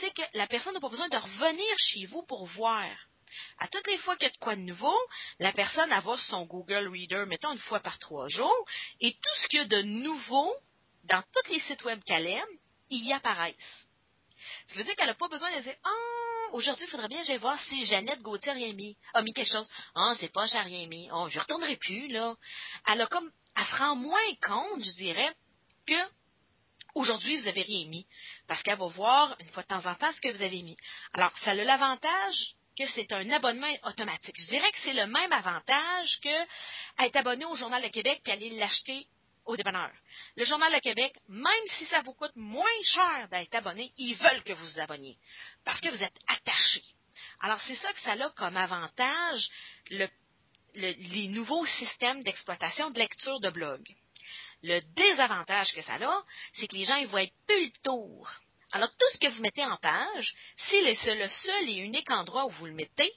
c'est 0.00 0.12
que 0.12 0.22
la 0.34 0.46
personne 0.46 0.74
n'a 0.74 0.80
pas 0.80 0.88
besoin 0.88 1.08
de 1.08 1.16
revenir 1.16 1.76
chez 1.78 2.06
vous 2.06 2.22
pour 2.26 2.46
voir. 2.46 2.90
À 3.58 3.68
toutes 3.68 3.86
les 3.86 3.98
fois 3.98 4.16
qu'il 4.16 4.28
y 4.28 4.30
a 4.30 4.34
de 4.34 4.38
quoi 4.38 4.56
de 4.56 4.60
nouveau, 4.60 4.96
la 5.38 5.52
personne 5.52 5.90
elle 5.90 6.02
va 6.02 6.16
sur 6.18 6.30
son 6.30 6.44
Google 6.44 6.88
Reader, 6.88 7.24
mettons 7.26 7.52
une 7.52 7.58
fois 7.58 7.80
par 7.80 7.98
trois 7.98 8.28
jours, 8.28 8.66
et 9.00 9.12
tout 9.12 9.40
ce 9.42 9.48
qu'il 9.48 9.60
y 9.60 9.62
a 9.62 9.66
de 9.66 9.82
nouveau 9.82 10.54
dans 11.04 11.22
tous 11.22 11.52
les 11.52 11.60
sites 11.60 11.84
web 11.84 12.02
qu'elle 12.04 12.26
aime, 12.26 12.58
y 12.90 13.12
apparaissent. 13.12 13.88
Ça 14.68 14.74
veut 14.74 14.84
dire 14.84 14.94
qu'elle 14.96 15.06
n'a 15.06 15.14
pas 15.14 15.28
besoin 15.28 15.54
de 15.56 15.62
dire 15.62 15.74
Ah, 15.84 16.52
aujourd'hui, 16.52 16.86
il 16.86 16.90
faudrait 16.90 17.08
bien 17.08 17.20
que 17.20 17.26
j'aille 17.26 17.38
voir 17.38 17.60
si 17.60 17.84
Jeannette 17.86 18.22
Gauthier 18.22 18.50
a 18.50 18.54
rien 18.54 18.72
mis, 18.72 18.96
a 19.14 19.22
mis 19.22 19.32
quelque 19.32 19.52
chose. 19.52 19.68
Ah, 19.94 20.14
c'est 20.18 20.32
pas, 20.32 20.46
j'ai 20.46 20.58
rien 20.58 20.86
mis. 20.86 21.08
Oh, 21.12 21.28
je 21.28 21.36
ne 21.36 21.40
retournerai 21.42 21.76
plus, 21.76 22.08
là. 22.08 22.34
Elle 22.86 23.00
a 23.00 23.06
comme, 23.06 23.30
elle 23.56 23.64
se 23.64 23.76
rend 23.76 23.96
moins 23.96 24.34
compte, 24.40 24.82
je 24.82 24.94
dirais, 24.96 25.34
que 25.86 25.94
aujourd'hui, 26.94 27.36
vous 27.36 27.44
n'avez 27.44 27.62
rien 27.62 27.86
mis. 27.86 28.06
Parce 28.46 28.62
qu'elle 28.62 28.78
va 28.78 28.86
voir, 28.86 29.36
une 29.40 29.48
fois 29.48 29.62
de 29.62 29.68
temps 29.68 29.86
en 29.86 29.94
temps, 29.94 30.12
ce 30.12 30.20
que 30.20 30.32
vous 30.32 30.42
avez 30.42 30.62
mis. 30.62 30.76
Alors, 31.14 31.36
ça 31.38 31.52
a 31.52 31.54
l'avantage 31.54 32.54
que 32.78 32.86
c'est 32.86 33.12
un 33.12 33.30
abonnement 33.30 33.72
automatique. 33.84 34.34
Je 34.38 34.48
dirais 34.48 34.70
que 34.72 34.78
c'est 34.78 34.94
le 34.94 35.06
même 35.06 35.32
avantage 35.32 36.20
que 36.22 37.04
être 37.04 37.16
abonné 37.16 37.44
au 37.44 37.54
Journal 37.54 37.82
de 37.82 37.88
Québec 37.88 38.22
et 38.26 38.32
aller 38.32 38.50
l'acheter 38.50 39.06
au 39.44 39.56
dépanneur. 39.56 39.90
Le 40.36 40.44
Journal 40.44 40.72
de 40.72 40.78
Québec, 40.80 41.14
même 41.28 41.66
si 41.72 41.86
ça 41.86 42.00
vous 42.02 42.14
coûte 42.14 42.36
moins 42.36 42.64
cher 42.84 43.28
d'être 43.30 43.54
abonné, 43.54 43.92
ils 43.98 44.14
veulent 44.14 44.42
que 44.44 44.52
vous 44.52 44.64
vous 44.64 44.78
abonniez 44.80 45.18
parce 45.64 45.80
que 45.80 45.88
vous 45.88 46.02
êtes 46.02 46.18
attaché. 46.28 46.82
Alors, 47.40 47.60
c'est 47.62 47.74
ça 47.76 47.92
que 47.92 48.00
ça 48.00 48.12
a 48.12 48.30
comme 48.30 48.56
avantage, 48.56 49.48
les 50.74 51.28
nouveaux 51.28 51.66
systèmes 51.66 52.22
d'exploitation 52.22 52.90
de 52.90 52.98
lecture 52.98 53.40
de 53.40 53.50
blog. 53.50 53.82
Le 54.62 54.80
désavantage 54.94 55.72
que 55.74 55.82
ça 55.82 55.94
a, 55.94 56.22
c'est 56.54 56.68
que 56.68 56.76
les 56.76 56.84
gens 56.84 56.96
ils 56.96 57.08
voient 57.08 57.26
plus 57.46 57.66
le 57.66 57.82
tour. 57.82 58.30
Alors, 58.70 58.88
tout 58.90 59.06
ce 59.12 59.18
que 59.18 59.28
vous 59.28 59.42
mettez 59.42 59.64
en 59.64 59.76
page, 59.76 60.34
si 60.56 60.94
c'est 60.96 61.14
le 61.14 61.28
seul 61.28 61.68
et 61.68 61.78
unique 61.78 62.10
endroit 62.10 62.46
où 62.46 62.50
vous 62.50 62.66
le 62.66 62.72
mettez, 62.72 63.12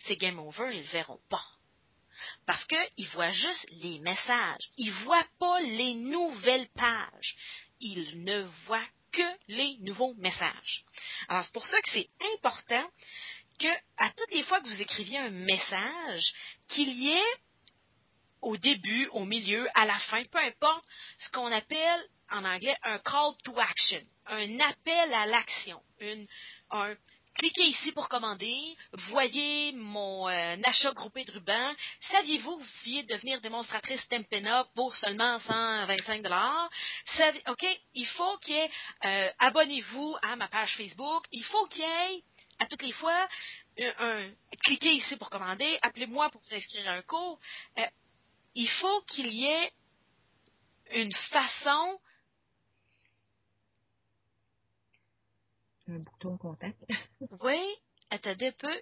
c'est 0.00 0.16
game 0.16 0.38
over, 0.38 0.68
ils 0.70 0.78
ne 0.78 0.82
le 0.82 0.88
verront 0.90 1.20
pas. 1.28 1.44
Parce 2.46 2.64
qu'ils 2.64 3.08
voient 3.08 3.30
juste 3.30 3.66
les 3.70 3.98
messages. 4.00 4.68
Ils 4.76 4.90
ne 4.90 5.04
voient 5.04 5.26
pas 5.38 5.60
les 5.60 5.94
nouvelles 5.94 6.68
pages. 6.74 7.36
Ils 7.80 8.22
ne 8.22 8.42
voient 8.66 8.86
que 9.12 9.22
les 9.48 9.76
nouveaux 9.80 10.14
messages. 10.14 10.84
Alors, 11.28 11.44
c'est 11.44 11.52
pour 11.52 11.66
ça 11.66 11.80
que 11.80 11.90
c'est 11.90 12.08
important 12.34 12.90
que, 13.58 13.68
à 13.96 14.10
toutes 14.10 14.30
les 14.32 14.42
fois 14.44 14.60
que 14.60 14.68
vous 14.68 14.82
écriviez 14.82 15.18
un 15.18 15.30
message, 15.30 16.32
qu'il 16.68 16.90
y 16.90 17.10
ait 17.10 17.36
au 18.40 18.56
début, 18.56 19.06
au 19.08 19.24
milieu, 19.24 19.66
à 19.74 19.84
la 19.84 19.98
fin, 19.98 20.22
peu 20.24 20.38
importe, 20.38 20.84
ce 21.18 21.28
qu'on 21.30 21.50
appelle 21.50 22.00
en 22.30 22.44
anglais 22.44 22.76
un 22.84 22.98
call 22.98 23.32
to 23.44 23.58
action, 23.58 24.02
un 24.26 24.60
appel 24.60 25.12
à 25.14 25.26
l'action, 25.26 25.82
un, 26.70 26.94
Cliquez 27.38 27.66
ici 27.66 27.92
pour 27.92 28.08
commander. 28.08 28.76
Voyez 29.10 29.70
mon 29.70 30.28
euh, 30.28 30.56
achat 30.64 30.92
groupé 30.92 31.24
de 31.24 31.30
rubans. 31.30 31.72
Saviez-vous 32.10 32.58
que 32.58 32.62
vous 32.64 32.70
pouviez 32.78 33.02
devenir 33.04 33.40
démonstratrice 33.40 34.08
Tempena 34.08 34.66
pour 34.74 34.92
seulement 34.96 35.38
125 35.38 36.22
dollars? 36.22 36.68
OK, 37.46 37.64
il 37.94 38.06
faut 38.06 38.38
qu'il 38.38 38.56
y 38.56 38.58
ait, 38.58 38.70
euh, 39.04 39.30
abonnez-vous 39.38 40.16
à 40.20 40.34
ma 40.34 40.48
page 40.48 40.76
Facebook. 40.76 41.26
Il 41.30 41.44
faut 41.44 41.64
qu'il 41.66 41.82
y 41.82 41.84
ait, 41.84 42.22
à 42.58 42.66
toutes 42.66 42.82
les 42.82 42.90
fois, 42.90 43.28
un, 44.00 44.30
cliquez 44.64 44.94
ici 44.94 45.14
pour 45.14 45.30
commander. 45.30 45.78
Appelez-moi 45.82 46.30
pour 46.30 46.40
vous 46.40 46.54
inscrire 46.54 46.88
à 46.88 46.94
un 46.94 47.02
cours. 47.02 47.38
Euh, 47.78 47.86
il 48.56 48.68
faut 48.68 49.00
qu'il 49.02 49.32
y 49.32 49.44
ait 49.44 49.72
une 50.90 51.12
façon 51.30 52.00
un 55.88 55.98
bouton 55.98 56.36
contact. 56.36 56.78
oui, 57.42 57.60
attendez 58.10 58.48
un 58.48 58.52
peu. 58.52 58.80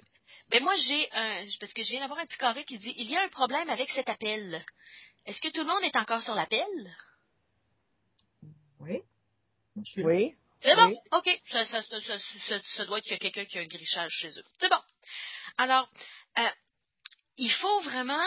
Mais 0.51 0.61
moi, 0.61 0.75
j'ai 0.77 1.13
un. 1.13 1.45
Parce 1.61 1.73
que 1.73 1.83
je 1.83 1.91
viens 1.91 2.01
d'avoir 2.01 2.21
un 2.21 2.27
petit 2.27 2.39
carré 2.39 2.65
qui 2.65 2.79
dit 2.79 2.95
Il 2.97 3.11
y 3.11 3.17
a 3.17 3.23
un 3.23 3.29
problème 3.29 3.69
avec 3.71 3.91
cet 3.91 4.09
appel. 4.09 4.65
Est-ce 5.25 5.41
que 5.41 5.51
tout 5.51 5.61
le 5.61 5.67
monde 5.67 5.83
est 5.83 5.97
encore 5.97 6.23
sur 6.23 6.35
l'appel? 6.35 6.95
Oui. 8.81 9.03
Oui. 9.97 10.35
C'est 10.61 10.75
bon? 10.75 11.01
OK. 11.13 11.41
Ça, 11.51 11.65
ça, 11.65 11.83
ça, 11.83 12.61
ça, 12.61 12.85
doit 12.87 12.99
être 12.99 13.05
qu'il 13.05 13.13
y 13.13 13.17
a 13.17 13.19
quelqu'un 13.19 13.45
qui 13.45 13.59
a 13.59 13.63
un 13.63 13.67
grichage 13.67 14.13
chez 14.13 14.29
eux. 14.29 14.45
C'est 14.59 14.71
bon. 14.71 14.81
Alors, 15.59 15.89
euh, 16.39 16.49
il 17.37 17.51
faut 17.51 17.81
vraiment 17.81 18.27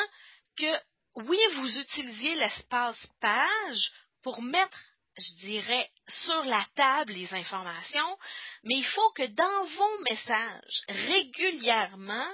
que, 0.57 0.79
oui, 1.15 1.37
vous 1.55 1.77
utilisiez 1.79 2.35
l'espace 2.35 3.07
page 3.19 3.91
pour 4.21 4.41
mettre 4.41 4.79
je 5.19 5.45
dirais, 5.45 5.89
sur 6.09 6.43
la 6.43 6.65
table 6.75 7.13
les 7.13 7.33
informations, 7.33 8.17
mais 8.63 8.75
il 8.75 8.85
faut 8.85 9.11
que 9.11 9.27
dans 9.27 9.65
vos 9.65 10.03
messages, 10.09 10.81
régulièrement, 10.87 12.29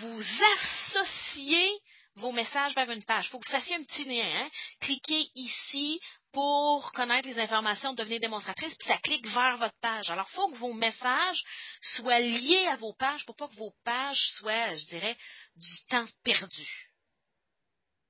vous 0.00 0.22
associez 0.56 1.70
vos 2.16 2.32
messages 2.32 2.74
vers 2.74 2.90
une 2.90 3.04
page. 3.04 3.26
Il 3.26 3.30
faut 3.30 3.38
que 3.38 3.46
vous 3.46 3.52
fassiez 3.52 3.76
un 3.76 3.84
petit 3.84 4.04
lien. 4.04 4.42
Hein? 4.42 4.48
Cliquez 4.80 5.30
ici 5.34 6.00
pour 6.32 6.92
connaître 6.92 7.28
les 7.28 7.38
informations, 7.38 7.94
devenir 7.94 8.20
démonstratrice, 8.20 8.74
puis 8.76 8.88
ça 8.88 8.98
clique 8.98 9.26
vers 9.26 9.56
votre 9.56 9.78
page. 9.80 10.10
Alors, 10.10 10.28
il 10.30 10.34
faut 10.34 10.48
que 10.50 10.58
vos 10.58 10.74
messages 10.74 11.42
soient 11.80 12.20
liés 12.20 12.66
à 12.66 12.76
vos 12.76 12.92
pages 12.94 13.24
pour 13.24 13.36
pas 13.36 13.48
que 13.48 13.56
vos 13.56 13.74
pages 13.84 14.20
soient, 14.38 14.74
je 14.74 14.86
dirais, 14.88 15.16
du 15.56 15.84
temps 15.88 16.06
perdu. 16.22 16.68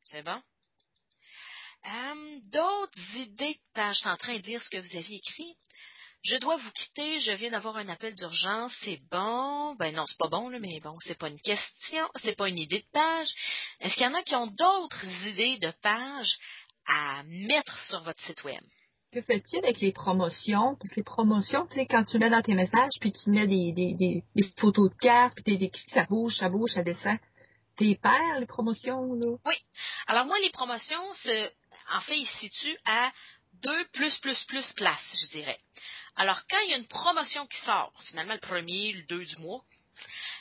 C'est 0.03 0.23
bon? 0.23 0.43
Euh, 1.89 2.39
d'autres 2.53 3.17
idées 3.17 3.55
de 3.55 3.73
page, 3.75 3.95
je 3.95 4.01
suis 4.01 4.09
en 4.09 4.17
train 4.17 4.37
de 4.37 4.43
dire 4.43 4.63
ce 4.63 4.69
que 4.69 4.79
vous 4.79 4.97
aviez 4.97 5.17
écrit? 5.17 5.57
Je 6.23 6.37
dois 6.37 6.57
vous 6.57 6.71
quitter, 6.73 7.21
je 7.21 7.33
viens 7.33 7.51
d'avoir 7.51 7.77
un 7.77 7.89
appel 7.89 8.15
d'urgence, 8.15 8.77
c'est 8.83 8.99
bon? 9.11 9.75
Ben 9.77 9.95
non, 9.95 10.05
c'est 10.07 10.19
pas 10.19 10.29
bon, 10.29 10.49
là, 10.49 10.59
mais 10.61 10.81
bon, 10.83 10.95
c'est 11.01 11.17
pas 11.17 11.29
une 11.29 11.41
question, 11.41 12.05
c'est 12.17 12.37
pas 12.37 12.49
une 12.49 12.59
idée 12.59 12.81
de 12.81 12.91
page. 12.93 13.29
Est-ce 13.81 13.95
qu'il 13.95 14.03
y 14.03 14.07
en 14.07 14.15
a 14.15 14.23
qui 14.23 14.35
ont 14.35 14.49
d'autres 14.49 15.05
idées 15.27 15.59
de 15.59 15.73
page 15.81 16.39
à 16.87 17.23
mettre 17.25 17.81
sur 17.83 18.03
votre 18.03 18.21
site 18.21 18.43
web? 18.45 18.61
Que 19.13 19.23
fais-tu 19.23 19.57
avec 19.59 19.81
les 19.81 19.93
promotions? 19.93 20.77
Parce 20.77 20.91
que 20.91 20.97
les 20.97 21.05
promotions, 21.05 21.67
tu 21.69 21.77
sais, 21.77 21.87
quand 21.87 22.05
tu 22.05 22.19
mets 22.19 22.29
dans 22.29 22.43
tes 22.43 22.55
messages, 22.55 22.93
puis 23.01 23.13
tu 23.13 23.31
mets 23.31 23.47
des, 23.47 23.73
des, 23.73 23.95
des, 23.95 24.23
photos 24.59 24.91
de 24.91 24.97
cartes, 24.97 25.35
puis 25.37 25.45
t'es 25.45 25.65
écrit, 25.65 25.91
ça 25.91 26.05
bouge, 26.05 26.37
ça 26.37 26.51
bouge, 26.51 26.73
ça 26.73 26.83
descend. 26.83 27.17
T'es 27.77 27.95
pères, 27.95 28.41
les 28.41 28.47
promotions, 28.47 29.15
là? 29.15 29.37
Oui. 29.47 29.55
Alors 30.09 30.27
moi, 30.27 30.37
les 30.43 30.51
promotions, 30.51 31.13
c'est 31.23 31.55
en 31.91 32.01
fait, 32.01 32.19
il 32.19 32.27
se 32.27 32.39
situe 32.39 32.79
à 32.85 33.13
2 33.63 33.85
plus, 33.93 34.19
plus, 34.19 34.45
plus 34.45 34.73
places, 34.75 35.15
je 35.23 35.31
dirais. 35.31 35.59
Alors, 36.17 36.41
quand 36.49 36.59
il 36.65 36.71
y 36.71 36.75
a 36.75 36.79
une 36.79 36.89
promotion 36.89 37.47
qui 37.47 37.59
sort, 37.59 37.93
finalement 38.05 38.35
le 38.35 38.41
premier, 38.41 38.93
le 38.93 39.03
deux 39.07 39.25
du 39.25 39.37
mois, 39.37 39.63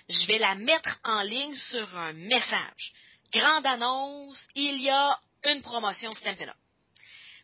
je 0.09 0.25
vais 0.27 0.39
la 0.39 0.55
mettre 0.55 0.99
en 1.03 1.21
ligne 1.21 1.55
sur 1.55 1.97
un 1.97 2.13
message. 2.13 2.93
Grande 3.31 3.65
annonce, 3.65 4.47
il 4.55 4.81
y 4.81 4.89
a 4.89 5.19
une 5.45 5.61
promotion 5.61 6.11
Stampin' 6.13 6.53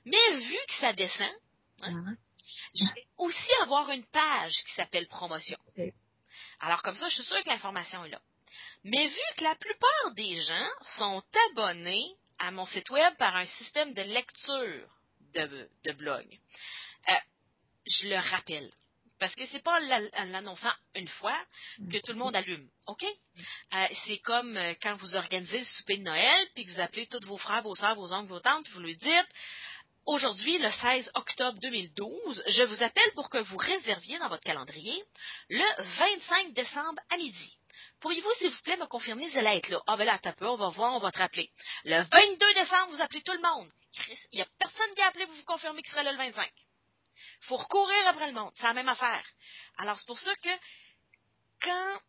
Mais 0.06 0.36
vu 0.36 0.58
que 0.68 0.74
ça 0.80 0.94
descend, 0.94 1.34
hein, 1.82 2.16
je 2.76 2.86
vais 2.86 3.08
aussi 3.18 3.52
avoir 3.62 3.90
une 3.92 4.06
page 4.06 4.54
qui 4.66 4.74
s'appelle 4.74 5.08
promotion. 5.08 5.58
Alors 6.60 6.82
comme 6.82 6.96
ça, 6.96 7.08
je 7.10 7.16
suis 7.16 7.24
sûre 7.24 7.44
que 7.44 7.50
l'information 7.50 8.04
est 8.06 8.10
là. 8.10 8.22
Mais 8.84 9.08
vu 9.08 9.22
que 9.38 9.44
la 9.44 9.56
plupart 9.56 10.12
des 10.16 10.42
gens 10.42 10.70
sont 10.98 11.24
abonnés 11.52 12.16
à 12.44 12.52
mon 12.52 12.66
site 12.66 12.90
web 12.90 13.16
par 13.18 13.36
un 13.38 13.46
système 13.46 13.94
de 13.94 14.02
lecture 14.02 14.90
de, 15.34 15.92
blog. 15.94 16.26
Euh, 17.10 17.14
je 17.88 18.10
le 18.10 18.18
rappelle. 18.18 18.70
Parce 19.18 19.34
que 19.36 19.46
c'est 19.46 19.64
pas 19.64 19.80
en 19.80 20.26
l'annonçant 20.26 20.74
une 20.96 21.08
fois 21.08 21.40
que 21.90 21.98
tout 22.00 22.12
le 22.12 22.18
monde 22.18 22.36
allume. 22.36 22.68
OK? 22.88 23.04
Euh, 23.04 23.88
c'est 24.06 24.18
comme 24.18 24.58
euh, 24.58 24.74
quand 24.82 24.96
vous 24.96 25.16
organisez 25.16 25.60
le 25.60 25.64
souper 25.64 25.98
de 25.98 26.04
Noël, 26.04 26.48
puis 26.54 26.66
que 26.66 26.72
vous 26.72 26.82
appelez 26.82 27.08
tous 27.08 27.26
vos 27.26 27.38
frères, 27.38 27.62
vos 27.62 27.76
soeurs, 27.76 27.96
vos 27.96 28.12
oncles, 28.12 28.28
vos 28.28 28.42
tantes, 28.42 28.66
puis 28.66 28.74
vous 28.74 28.82
lui 28.82 28.98
dites 28.98 29.30
Aujourd'hui, 30.06 30.58
le 30.58 30.70
16 30.70 31.12
octobre 31.16 31.58
2012, 31.62 32.44
je 32.46 32.64
vous 32.64 32.84
appelle 32.84 33.12
pour 33.16 33.30
que 33.30 33.38
vous 33.38 33.56
réserviez 33.56 34.20
dans 34.20 34.28
votre 34.28 34.44
calendrier 34.44 35.02
le 35.48 35.84
25 36.18 36.54
décembre 36.54 37.02
à 37.10 37.16
midi. 37.16 37.58
Pourriez-vous, 38.00 38.32
s'il 38.38 38.50
vous 38.50 38.62
plaît, 38.62 38.78
me 38.78 38.86
confirmer 38.86 39.30
si 39.30 39.38
elle 39.38 39.48
est 39.48 39.70
là? 39.70 39.82
Ah, 39.88 39.98
ben 39.98 40.06
là, 40.06 40.20
t'as 40.22 40.34
peu, 40.34 40.48
on 40.48 40.56
va 40.56 40.70
voir, 40.70 40.94
on 40.94 41.00
va 41.00 41.12
te 41.12 41.20
rappeler. 41.20 41.50
Le 41.86 42.02
22 42.02 42.54
décembre, 42.54 42.92
vous 42.92 43.02
appelez 43.02 43.22
tout 43.22 43.34
le 43.34 43.42
monde. 43.42 43.72
Chris, 43.94 44.20
il 44.32 44.38
n'y 44.38 44.42
a 44.42 44.48
personne 44.58 44.94
qui 44.96 45.02
a 45.02 45.08
appelé 45.08 45.26
pour 45.26 45.36
vous 45.36 45.44
confirmer 45.44 45.82
qu'il 45.82 45.92
serait 45.92 46.04
là 46.04 46.12
le 46.12 46.18
25. 46.18 46.52
faut 47.42 47.58
recourir 47.58 48.08
après 48.08 48.28
le 48.28 48.34
monde. 48.34 48.52
C'est 48.56 48.64
la 48.64 48.74
même 48.74 48.90
affaire. 48.90 49.26
Alors, 49.78 49.98
c'est 50.00 50.08
pour 50.08 50.20
ça 50.20 50.34
que 50.36 50.50
quand 51.62 52.00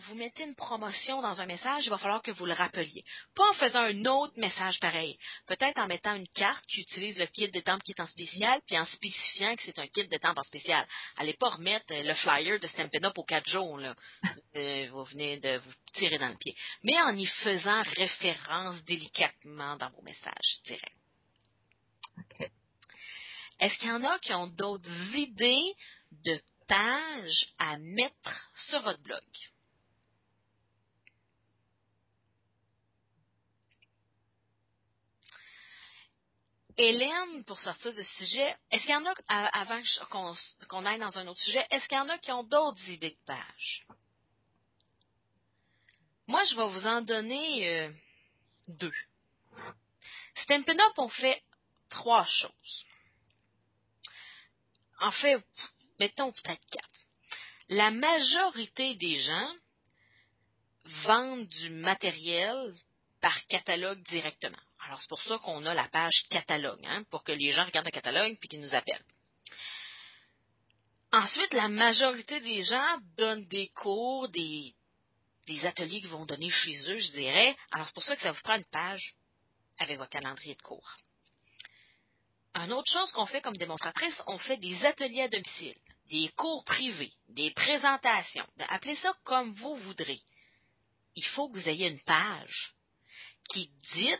vous 0.00 0.14
mettez 0.14 0.44
une 0.44 0.54
promotion 0.54 1.20
dans 1.20 1.40
un 1.40 1.46
message, 1.46 1.84
il 1.86 1.90
va 1.90 1.98
falloir 1.98 2.22
que 2.22 2.30
vous 2.30 2.46
le 2.46 2.52
rappeliez. 2.52 3.04
Pas 3.34 3.48
en 3.50 3.54
faisant 3.54 3.80
un 3.80 4.04
autre 4.06 4.32
message 4.36 4.78
pareil. 4.80 5.18
Peut-être 5.46 5.78
en 5.78 5.86
mettant 5.86 6.14
une 6.14 6.28
carte 6.28 6.64
qui 6.66 6.80
utilise 6.80 7.18
le 7.18 7.26
kit 7.26 7.50
de 7.50 7.60
temple 7.60 7.82
qui 7.82 7.92
est 7.92 8.00
en 8.00 8.06
spécial, 8.06 8.60
puis 8.66 8.78
en 8.78 8.84
spécifiant 8.84 9.54
que 9.56 9.62
c'est 9.62 9.78
un 9.78 9.86
kit 9.88 10.06
de 10.08 10.16
temple 10.16 10.40
en 10.40 10.44
spécial. 10.44 10.86
Allez 11.16 11.34
pas 11.34 11.50
remettre 11.50 11.92
euh, 11.92 12.02
le 12.02 12.14
flyer 12.14 12.58
de 12.58 12.66
Stampin' 12.66 13.04
Up 13.04 13.18
aux 13.18 13.24
quatre 13.24 13.48
jours, 13.48 13.78
là. 13.78 13.94
Euh, 14.56 14.88
vous 14.90 15.04
venez 15.04 15.38
de 15.38 15.58
vous 15.58 15.72
tirer 15.92 16.18
dans 16.18 16.28
le 16.28 16.36
pied. 16.36 16.56
Mais 16.82 17.00
en 17.02 17.16
y 17.16 17.24
faisant 17.24 17.82
référence 17.82 18.82
délicatement 18.82 19.76
dans 19.76 19.90
vos 19.90 20.02
messages, 20.02 20.58
je 20.58 20.72
dirais. 20.72 20.92
Est-ce 23.60 23.76
qu'il 23.78 23.88
y 23.88 23.92
en 23.92 24.02
a 24.02 24.18
qui 24.18 24.34
ont 24.34 24.48
d'autres 24.48 25.14
idées 25.14 25.72
de 26.10 26.40
pages 26.66 27.46
à 27.58 27.78
mettre 27.78 28.50
sur 28.68 28.80
votre 28.80 29.00
blog? 29.02 29.22
Hélène, 36.82 37.44
pour 37.44 37.60
sortir 37.60 37.92
du 37.92 38.02
sujet, 38.02 38.56
est-ce 38.70 38.84
qu'il 38.84 38.92
y 38.92 38.96
en 38.96 39.04
a, 39.04 39.14
avant 39.48 39.82
qu'on 40.70 40.86
aille 40.86 40.98
dans 40.98 41.18
un 41.18 41.26
autre 41.26 41.40
sujet, 41.40 41.66
est-ce 41.70 41.86
qu'il 41.86 41.98
y 41.98 42.00
en 42.00 42.08
a 42.08 42.16
qui 42.16 42.32
ont 42.32 42.42
d'autres 42.42 42.88
idées 42.88 43.10
de 43.10 43.26
pages? 43.26 43.86
Moi, 46.26 46.42
je 46.44 46.56
vais 46.56 46.68
vous 46.68 46.86
en 46.86 47.02
donner 47.02 47.68
euh, 47.68 47.92
deux. 48.68 48.94
Stampin' 50.36 50.80
Up, 50.80 50.94
on 50.96 51.10
fait 51.10 51.42
trois 51.90 52.24
choses. 52.24 52.86
En 55.00 55.10
fait, 55.10 55.44
mettons 55.98 56.32
peut-être 56.32 56.66
quatre. 56.70 57.06
La 57.68 57.90
majorité 57.90 58.94
des 58.94 59.18
gens 59.20 59.54
vendent 61.04 61.46
du 61.46 61.68
matériel 61.68 62.74
par 63.20 63.46
catalogue 63.48 64.02
directement. 64.04 64.56
Alors, 64.90 65.00
c'est 65.00 65.08
pour 65.08 65.22
ça 65.22 65.38
qu'on 65.38 65.64
a 65.66 65.72
la 65.72 65.86
page 65.86 66.24
catalogue, 66.30 66.84
hein, 66.84 67.04
pour 67.12 67.22
que 67.22 67.30
les 67.30 67.52
gens 67.52 67.64
regardent 67.64 67.86
le 67.86 67.92
catalogue 67.92 68.36
puis 68.40 68.48
qu'ils 68.48 68.60
nous 68.60 68.74
appellent. 68.74 69.04
Ensuite, 71.12 71.54
la 71.54 71.68
majorité 71.68 72.40
des 72.40 72.64
gens 72.64 72.98
donnent 73.16 73.46
des 73.46 73.68
cours, 73.68 74.28
des, 74.30 74.74
ateliers 75.62 76.00
qu'ils 76.00 76.10
vont 76.10 76.26
donner 76.26 76.50
chez 76.50 76.76
eux, 76.90 76.98
je 76.98 77.12
dirais. 77.12 77.56
Alors, 77.70 77.86
c'est 77.86 77.94
pour 77.94 78.02
ça 78.02 78.16
que 78.16 78.22
ça 78.22 78.32
vous 78.32 78.40
prend 78.42 78.56
une 78.56 78.64
page 78.64 79.14
avec 79.78 79.96
votre 79.96 80.10
calendrier 80.10 80.56
de 80.56 80.62
cours. 80.62 80.96
Une 82.56 82.72
autre 82.72 82.90
chose 82.90 83.12
qu'on 83.12 83.26
fait 83.26 83.42
comme 83.42 83.56
démonstratrice, 83.56 84.20
on 84.26 84.38
fait 84.38 84.56
des 84.56 84.84
ateliers 84.84 85.22
à 85.22 85.28
domicile, 85.28 85.76
des 86.10 86.32
cours 86.36 86.64
privés, 86.64 87.12
des 87.28 87.52
présentations. 87.52 88.48
Appelez 88.58 88.96
ça 88.96 89.14
comme 89.22 89.52
vous 89.52 89.76
voudrez. 89.76 90.18
Il 91.14 91.26
faut 91.26 91.48
que 91.48 91.60
vous 91.60 91.68
ayez 91.68 91.86
une 91.86 92.02
page 92.04 92.74
qui 93.50 93.70
dit 93.92 94.16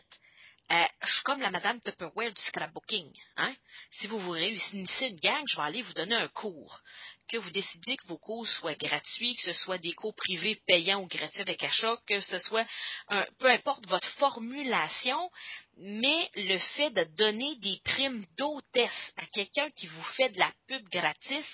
euh, 0.71 0.85
je 1.03 1.11
suis 1.11 1.23
comme 1.23 1.41
la 1.41 1.51
madame 1.51 1.81
Tupperware 1.81 2.33
du 2.33 2.41
scrapbooking. 2.43 3.11
Hein? 3.35 3.53
Si 3.91 4.07
vous 4.07 4.19
vous 4.19 4.31
réunissez 4.31 5.07
une 5.07 5.19
gang, 5.19 5.43
je 5.45 5.57
vais 5.57 5.63
aller 5.63 5.81
vous 5.81 5.93
donner 5.93 6.15
un 6.15 6.29
cours. 6.29 6.79
Que 7.27 7.37
vous 7.37 7.49
décidiez 7.49 7.97
que 7.97 8.07
vos 8.07 8.17
cours 8.17 8.47
soient 8.47 8.75
gratuits, 8.75 9.35
que 9.35 9.41
ce 9.41 9.53
soit 9.53 9.79
des 9.79 9.91
cours 9.93 10.15
privés 10.15 10.61
payants 10.67 11.01
ou 11.01 11.07
gratuits 11.07 11.41
avec 11.41 11.61
achat, 11.63 11.97
que 12.07 12.21
ce 12.21 12.39
soit 12.39 12.65
un, 13.09 13.25
peu 13.39 13.49
importe 13.49 13.85
votre 13.87 14.09
formulation, 14.11 15.29
mais 15.77 16.29
le 16.35 16.57
fait 16.57 16.91
de 16.91 17.03
donner 17.15 17.57
des 17.57 17.79
primes 17.83 18.23
d'hôtesse 18.37 19.13
à 19.17 19.25
quelqu'un 19.27 19.69
qui 19.71 19.87
vous 19.87 20.03
fait 20.15 20.29
de 20.29 20.39
la 20.39 20.53
pub 20.67 20.87
gratis, 20.89 21.47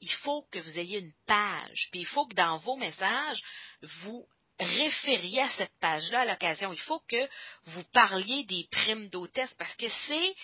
il 0.00 0.10
faut 0.10 0.46
que 0.50 0.58
vous 0.58 0.78
ayez 0.78 0.98
une 0.98 1.12
page. 1.26 1.88
Puis 1.90 2.00
il 2.00 2.06
faut 2.06 2.26
que 2.26 2.34
dans 2.34 2.58
vos 2.58 2.76
messages, 2.76 3.42
vous 3.82 4.26
référiez 4.58 5.42
à 5.42 5.50
cette 5.50 5.78
page-là 5.80 6.20
à 6.20 6.24
l'occasion. 6.24 6.72
Il 6.72 6.80
faut 6.80 7.00
que 7.08 7.28
vous 7.66 7.84
parliez 7.92 8.44
des 8.44 8.66
primes 8.70 9.08
d'hôtesse 9.08 9.54
parce 9.54 9.74
que 9.76 9.88
c'est, 10.06 10.36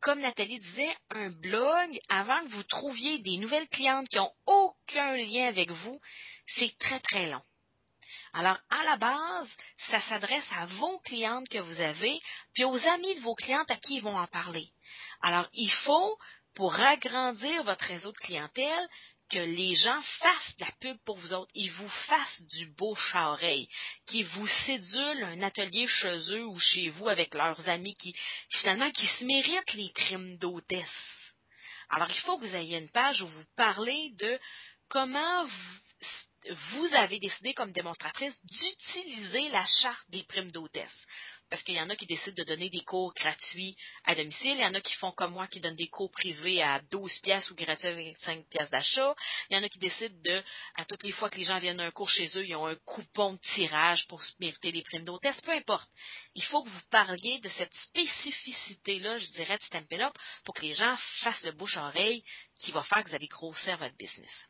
comme 0.00 0.20
Nathalie 0.20 0.58
disait, 0.58 0.96
un 1.10 1.30
blog, 1.30 1.98
avant 2.08 2.42
que 2.44 2.50
vous 2.50 2.62
trouviez 2.64 3.18
des 3.18 3.38
nouvelles 3.38 3.68
clientes 3.68 4.08
qui 4.08 4.16
n'ont 4.16 4.32
aucun 4.46 5.16
lien 5.16 5.46
avec 5.46 5.70
vous, 5.70 6.00
c'est 6.46 6.76
très 6.78 7.00
très 7.00 7.28
long. 7.28 7.42
Alors, 8.34 8.58
à 8.68 8.82
la 8.82 8.96
base, 8.96 9.48
ça 9.90 10.00
s'adresse 10.00 10.50
à 10.56 10.66
vos 10.66 10.98
clientes 11.00 11.48
que 11.48 11.58
vous 11.58 11.80
avez, 11.80 12.20
puis 12.52 12.64
aux 12.64 12.88
amis 12.88 13.14
de 13.14 13.20
vos 13.20 13.36
clientes 13.36 13.70
à 13.70 13.76
qui 13.76 13.96
ils 13.96 14.02
vont 14.02 14.18
en 14.18 14.26
parler. 14.26 14.66
Alors, 15.22 15.48
il 15.52 15.70
faut, 15.84 16.18
pour 16.56 16.74
agrandir 16.74 17.62
votre 17.62 17.84
réseau 17.84 18.10
de 18.10 18.18
clientèle, 18.18 18.88
que 19.30 19.38
les 19.38 19.74
gens 19.76 20.00
fassent 20.20 20.56
de 20.58 20.64
la 20.64 20.72
pub 20.80 20.96
pour 21.04 21.16
vous 21.16 21.32
autres, 21.32 21.50
ils 21.54 21.70
vous 21.72 21.88
fassent 21.88 22.42
du 22.42 22.66
beau 22.66 22.96
à 23.14 23.36
qu'ils 24.06 24.26
vous 24.26 24.46
sédulent 24.66 25.24
un 25.24 25.42
atelier 25.42 25.86
chez 25.86 26.16
eux 26.34 26.46
ou 26.46 26.58
chez 26.58 26.88
vous 26.90 27.08
avec 27.08 27.34
leurs 27.34 27.68
amis 27.68 27.94
qui, 27.96 28.14
finalement, 28.50 28.90
qui 28.90 29.06
se 29.06 29.24
méritent 29.24 29.74
les 29.74 29.90
primes 29.94 30.36
d'hôtesse. 30.38 31.24
Alors, 31.90 32.10
il 32.10 32.20
faut 32.20 32.38
que 32.38 32.46
vous 32.46 32.56
ayez 32.56 32.78
une 32.78 32.90
page 32.90 33.22
où 33.22 33.26
vous 33.26 33.44
parlez 33.56 34.10
de 34.18 34.38
comment 34.88 35.44
vous, 35.44 36.50
vous 36.50 36.94
avez 36.94 37.18
décidé 37.18 37.54
comme 37.54 37.72
démonstratrice 37.72 38.38
d'utiliser 38.44 39.48
la 39.50 39.64
charte 39.66 40.10
des 40.10 40.22
primes 40.24 40.50
d'hôtesse 40.50 41.06
parce 41.50 41.62
qu'il 41.62 41.74
y 41.74 41.80
en 41.80 41.90
a 41.90 41.96
qui 41.96 42.06
décident 42.06 42.36
de 42.36 42.44
donner 42.44 42.70
des 42.70 42.80
cours 42.80 43.14
gratuits 43.14 43.76
à 44.04 44.14
domicile, 44.14 44.54
il 44.54 44.60
y 44.60 44.66
en 44.66 44.74
a 44.74 44.80
qui 44.80 44.94
font 44.94 45.12
comme 45.12 45.32
moi, 45.32 45.46
qui 45.46 45.60
donnent 45.60 45.76
des 45.76 45.88
cours 45.88 46.10
privés 46.10 46.62
à 46.62 46.80
12 46.90 47.18
pièces 47.20 47.50
ou 47.50 47.54
gratuits 47.54 47.88
à 47.88 47.94
25 47.94 48.48
pièces 48.48 48.70
d'achat, 48.70 49.14
il 49.50 49.56
y 49.56 49.60
en 49.60 49.62
a 49.62 49.68
qui 49.68 49.78
décident 49.78 50.16
de, 50.22 50.42
à 50.76 50.84
toutes 50.84 51.02
les 51.02 51.12
fois 51.12 51.30
que 51.30 51.36
les 51.36 51.44
gens 51.44 51.58
viennent 51.58 51.76
d'un 51.76 51.90
cours 51.90 52.10
chez 52.10 52.26
eux, 52.36 52.46
ils 52.46 52.56
ont 52.56 52.66
un 52.66 52.76
coupon 52.84 53.34
de 53.34 53.40
tirage 53.54 54.06
pour 54.08 54.22
mériter 54.40 54.72
les 54.72 54.82
primes 54.82 55.04
d'hôtesse, 55.04 55.40
peu 55.42 55.52
importe. 55.52 55.88
Il 56.34 56.42
faut 56.44 56.62
que 56.62 56.68
vous 56.68 56.82
parliez 56.90 57.38
de 57.40 57.48
cette 57.48 57.74
spécificité-là, 57.74 59.18
je 59.18 59.30
dirais, 59.32 59.56
de 59.56 59.62
Stampin' 59.62 60.00
Up, 60.00 60.14
pour 60.44 60.54
que 60.54 60.62
les 60.62 60.72
gens 60.72 60.96
fassent 61.20 61.44
le 61.44 61.52
bouche-oreille 61.52 62.24
qui 62.58 62.72
va 62.72 62.82
faire 62.82 63.02
que 63.04 63.10
vous 63.10 63.14
allez 63.14 63.28
grossir 63.28 63.76
votre 63.78 63.96
business. 63.96 64.44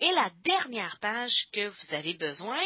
Et 0.00 0.10
la 0.12 0.30
dernière 0.44 0.98
page 1.00 1.48
que 1.52 1.68
vous 1.68 1.94
avez 1.94 2.14
besoin, 2.14 2.62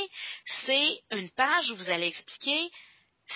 c'est 0.67 1.03
une 1.11 1.31
page 1.31 1.71
où 1.71 1.77
vous 1.77 1.91
allez 1.91 2.07
expliquer 2.07 2.71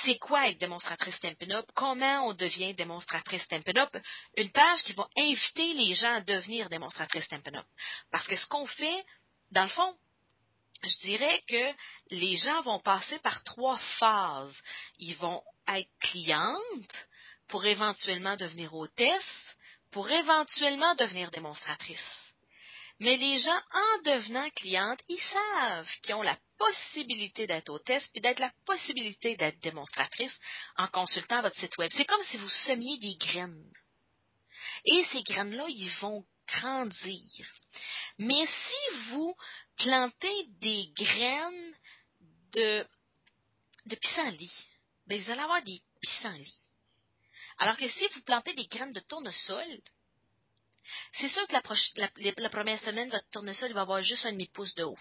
c'est 0.02 0.18
quoi 0.18 0.48
être 0.48 0.58
démonstratrice 0.58 1.14
Stampin' 1.16 1.50
Up, 1.52 1.66
comment 1.74 2.28
on 2.28 2.34
devient 2.34 2.74
démonstratrice 2.74 3.42
Stampin' 3.42 3.76
Up, 3.76 3.96
une 4.36 4.50
page 4.50 4.82
qui 4.84 4.92
va 4.94 5.08
inviter 5.16 5.72
les 5.74 5.94
gens 5.94 6.14
à 6.14 6.20
devenir 6.20 6.68
démonstratrice 6.68 7.24
Stampin' 7.24 7.54
Up. 7.54 7.66
Parce 8.10 8.26
que 8.26 8.36
ce 8.36 8.46
qu'on 8.46 8.66
fait, 8.66 9.04
dans 9.50 9.64
le 9.64 9.68
fond, 9.68 9.96
je 10.82 10.98
dirais 11.00 11.42
que 11.48 11.72
les 12.10 12.36
gens 12.36 12.60
vont 12.62 12.80
passer 12.80 13.18
par 13.20 13.42
trois 13.44 13.78
phases. 13.98 14.56
Ils 14.98 15.16
vont 15.16 15.42
être 15.68 15.90
clientes 16.00 17.06
pour 17.48 17.64
éventuellement 17.64 18.36
devenir 18.36 18.74
hôtesse, 18.74 19.56
pour 19.90 20.10
éventuellement 20.10 20.94
devenir 20.96 21.30
démonstratrice. 21.30 22.23
Mais 23.00 23.16
les 23.16 23.38
gens, 23.38 23.62
en 23.72 24.02
devenant 24.04 24.48
clientes, 24.50 25.02
ils 25.08 25.20
savent 25.20 25.90
qu'ils 26.02 26.14
ont 26.14 26.22
la 26.22 26.38
possibilité 26.58 27.46
d'être 27.46 27.70
hôtesse 27.70 28.06
puis 28.12 28.20
d'être 28.20 28.38
la 28.38 28.52
possibilité 28.64 29.36
d'être 29.36 29.60
démonstratrice 29.60 30.38
en 30.76 30.86
consultant 30.88 31.42
votre 31.42 31.56
site 31.56 31.76
web. 31.78 31.90
C'est 31.94 32.04
comme 32.04 32.22
si 32.24 32.36
vous 32.36 32.48
semiez 32.66 32.98
des 32.98 33.16
graines. 33.16 33.72
Et 34.84 35.04
ces 35.12 35.22
graines-là, 35.22 35.66
ils 35.68 35.90
vont 36.00 36.24
grandir. 36.46 37.46
Mais 38.18 38.46
si 38.46 38.96
vous 39.10 39.34
plantez 39.76 40.46
des 40.60 40.88
graines 40.94 41.74
de, 42.52 42.86
de 43.86 43.96
pissenlit, 43.96 44.66
ben 45.06 45.20
vous 45.20 45.30
allez 45.30 45.40
avoir 45.40 45.62
des 45.62 45.82
pissenlits. 46.00 46.68
Alors 47.58 47.76
que 47.76 47.88
si 47.88 48.06
vous 48.08 48.22
plantez 48.22 48.54
des 48.54 48.66
graines 48.66 48.92
de 48.92 49.00
tournesol, 49.00 49.80
c'est 51.12 51.28
sûr 51.28 51.46
que 51.46 51.54
la, 51.54 52.48
première 52.50 52.80
semaine, 52.80 53.10
votre 53.10 53.28
tournesol 53.30 53.70
il 53.70 53.74
va 53.74 53.82
avoir 53.82 54.00
juste 54.00 54.26
un 54.26 54.32
demi-pouce 54.32 54.74
de 54.74 54.84
haut. 54.84 54.98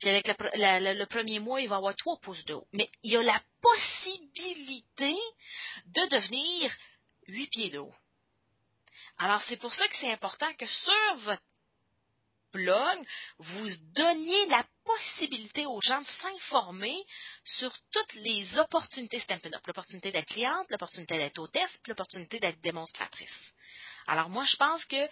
Puis 0.00 0.08
avec 0.08 0.26
le 0.26 1.04
premier 1.06 1.38
mois, 1.38 1.60
il 1.60 1.68
va 1.68 1.76
avoir 1.76 1.94
trois 1.96 2.18
pouces 2.20 2.44
de 2.44 2.54
haut. 2.54 2.66
Mais 2.72 2.90
il 3.02 3.12
y 3.12 3.16
a 3.16 3.22
la 3.22 3.40
possibilité 3.60 5.16
de 5.86 6.08
devenir 6.08 6.72
huit 7.28 7.48
pieds 7.48 7.70
de 7.70 7.78
haut. 7.78 7.94
Alors, 9.18 9.42
c'est 9.42 9.58
pour 9.58 9.72
ça 9.72 9.86
que 9.86 9.96
c'est 9.96 10.10
important 10.10 10.50
que 10.54 10.66
sur 10.66 11.16
votre 11.18 11.42
blog, 12.52 13.06
vous 13.38 13.68
donniez 13.94 14.46
la 14.46 14.64
possibilité 14.84 15.66
aux 15.66 15.80
gens 15.80 16.00
de 16.00 16.06
s'informer 16.06 17.04
sur 17.44 17.72
toutes 17.92 18.14
les 18.14 18.58
opportunités 18.58 19.20
Stampin' 19.20 19.54
Up. 19.54 19.66
L'opportunité 19.66 20.10
d'être 20.10 20.28
cliente, 20.28 20.66
l'opportunité 20.70 21.16
d'être 21.16 21.38
hôtesse, 21.38 21.82
l'opportunité 21.86 22.40
d'être 22.40 22.60
démonstratrice. 22.60 23.52
Alors 24.10 24.28
moi, 24.28 24.44
je 24.44 24.56
pense 24.56 24.84
que 24.86 25.08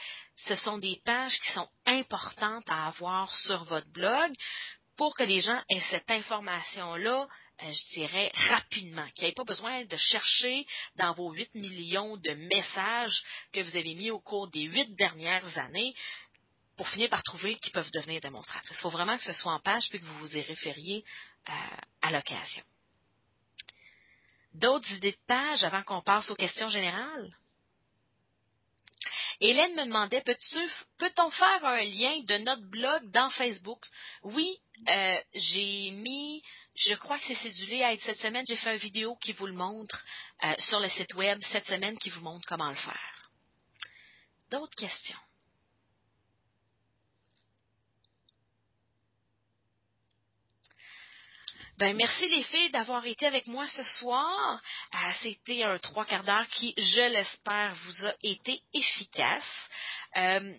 ce 0.49 0.57
sont 0.57 0.79
des 0.79 1.01
pages 1.05 1.39
qui 1.39 1.53
sont 1.53 1.69
importantes 1.87 2.69
à 2.69 2.89
avoir 2.89 3.33
sur 3.47 3.63
votre 3.63 3.87
blog 3.93 4.35
pour 4.97 5.15
que 5.15 5.23
les 5.23 5.39
gens 5.39 5.63
aient 5.69 5.85
cette 5.89 6.11
information-là, 6.11 7.29
euh, 7.63 7.73
je 7.73 7.95
dirais, 7.95 8.33
rapidement, 8.35 9.09
qu'il 9.11 9.25
n'y 9.25 9.31
ait 9.31 9.35
pas 9.35 9.45
besoin 9.45 9.85
de 9.85 9.97
chercher 9.97 10.67
dans 10.97 11.15
vos 11.15 11.31
8 11.31 11.55
millions 11.55 12.17
de 12.17 12.33
messages 12.33 13.23
que 13.53 13.61
vous 13.61 13.77
avez 13.77 13.95
mis 13.95 14.11
au 14.11 14.19
cours 14.19 14.51
des 14.51 14.63
huit 14.63 14.93
dernières 14.97 15.59
années 15.59 15.95
pour 16.77 16.89
finir 16.89 17.09
par 17.09 17.23
trouver 17.23 17.55
qu'ils 17.55 17.73
peuvent 17.73 17.93
devenir 17.93 18.21
démonstrateurs. 18.21 18.73
Il 18.73 18.79
faut 18.79 18.91
vraiment 18.91 19.17
que 19.17 19.23
ce 19.25 19.33
soit 19.33 19.53
en 19.53 19.61
page 19.61 19.89
puis 19.91 20.01
que 20.01 20.05
vous 20.05 20.19
vous 20.19 20.37
y 20.37 20.41
référiez 20.41 21.05
euh, 21.49 21.53
à 22.03 22.11
l'occasion. 22.11 22.65
D'autres 24.55 24.91
idées 24.91 25.13
de 25.13 25.27
page 25.29 25.63
avant 25.63 25.85
qu'on 25.85 26.03
passe 26.03 26.29
aux 26.33 26.37
questions 26.37 26.69
générales? 26.69 27.33
Hélène 29.41 29.75
me 29.77 29.85
demandait, 29.85 30.23
peut-on 30.23 31.31
faire 31.31 31.65
un 31.65 31.83
lien 31.83 32.21
de 32.25 32.39
notre 32.39 32.69
blog 32.69 33.11
dans 33.11 33.31
Facebook? 33.31 33.85
Oui, 34.23 34.59
euh, 34.89 35.21
j'ai 35.33 35.93
mis, 35.93 36.43
je 36.75 36.95
crois 36.95 37.19
que 37.19 37.25
c'est 37.27 37.35
cédulé 37.37 37.85
à 37.85 37.93
être 37.93 38.03
cette 38.03 38.19
semaine, 38.19 38.45
j'ai 38.49 38.57
fait 38.57 38.73
une 38.73 38.81
vidéo 38.81 39.17
qui 39.17 39.33
vous 39.33 39.47
le 39.47 39.53
montre 39.53 40.05
euh, 40.43 40.55
sur 40.59 40.81
le 40.81 40.89
site 40.89 41.15
web 41.15 41.41
cette 41.53 41.67
semaine 41.67 41.97
qui 41.99 42.11
vous 42.11 42.21
montre 42.21 42.47
comment 42.49 42.71
le 42.71 42.75
faire. 42.77 43.31
D'autres 44.51 44.75
questions? 44.77 45.19
Ben, 51.79 51.97
merci 51.97 52.29
les 52.29 52.43
filles 52.43 52.73
d'avoir 52.73 53.07
été 53.07 53.25
avec 53.25 53.47
moi 53.47 53.65
ce 53.69 53.85
soir. 54.01 54.61
Euh, 54.95 55.13
c'était 55.23 55.63
un 55.63 55.79
trois 55.79 56.05
quarts 56.05 56.25
d'heure 56.25 56.49
qui, 56.49 56.75
je 56.77 57.13
l'espère, 57.13 57.73
vous 57.73 58.07
a 58.07 58.15
été 58.25 58.61
efficace. 58.75 59.69
Euh, 60.17 60.55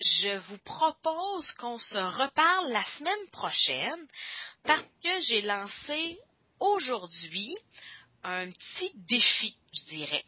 je 0.00 0.36
vous 0.48 0.58
propose 0.58 1.52
qu'on 1.52 1.78
se 1.78 1.96
reparle 1.96 2.72
la 2.72 2.82
semaine 2.98 3.30
prochaine 3.30 4.08
parce 4.64 4.82
que 5.04 5.20
j'ai 5.28 5.42
lancé 5.42 6.18
aujourd'hui 6.58 7.54
un 8.24 8.50
petit 8.50 8.90
défi, 9.08 9.54
je 9.72 9.84
dirais. 9.84 10.24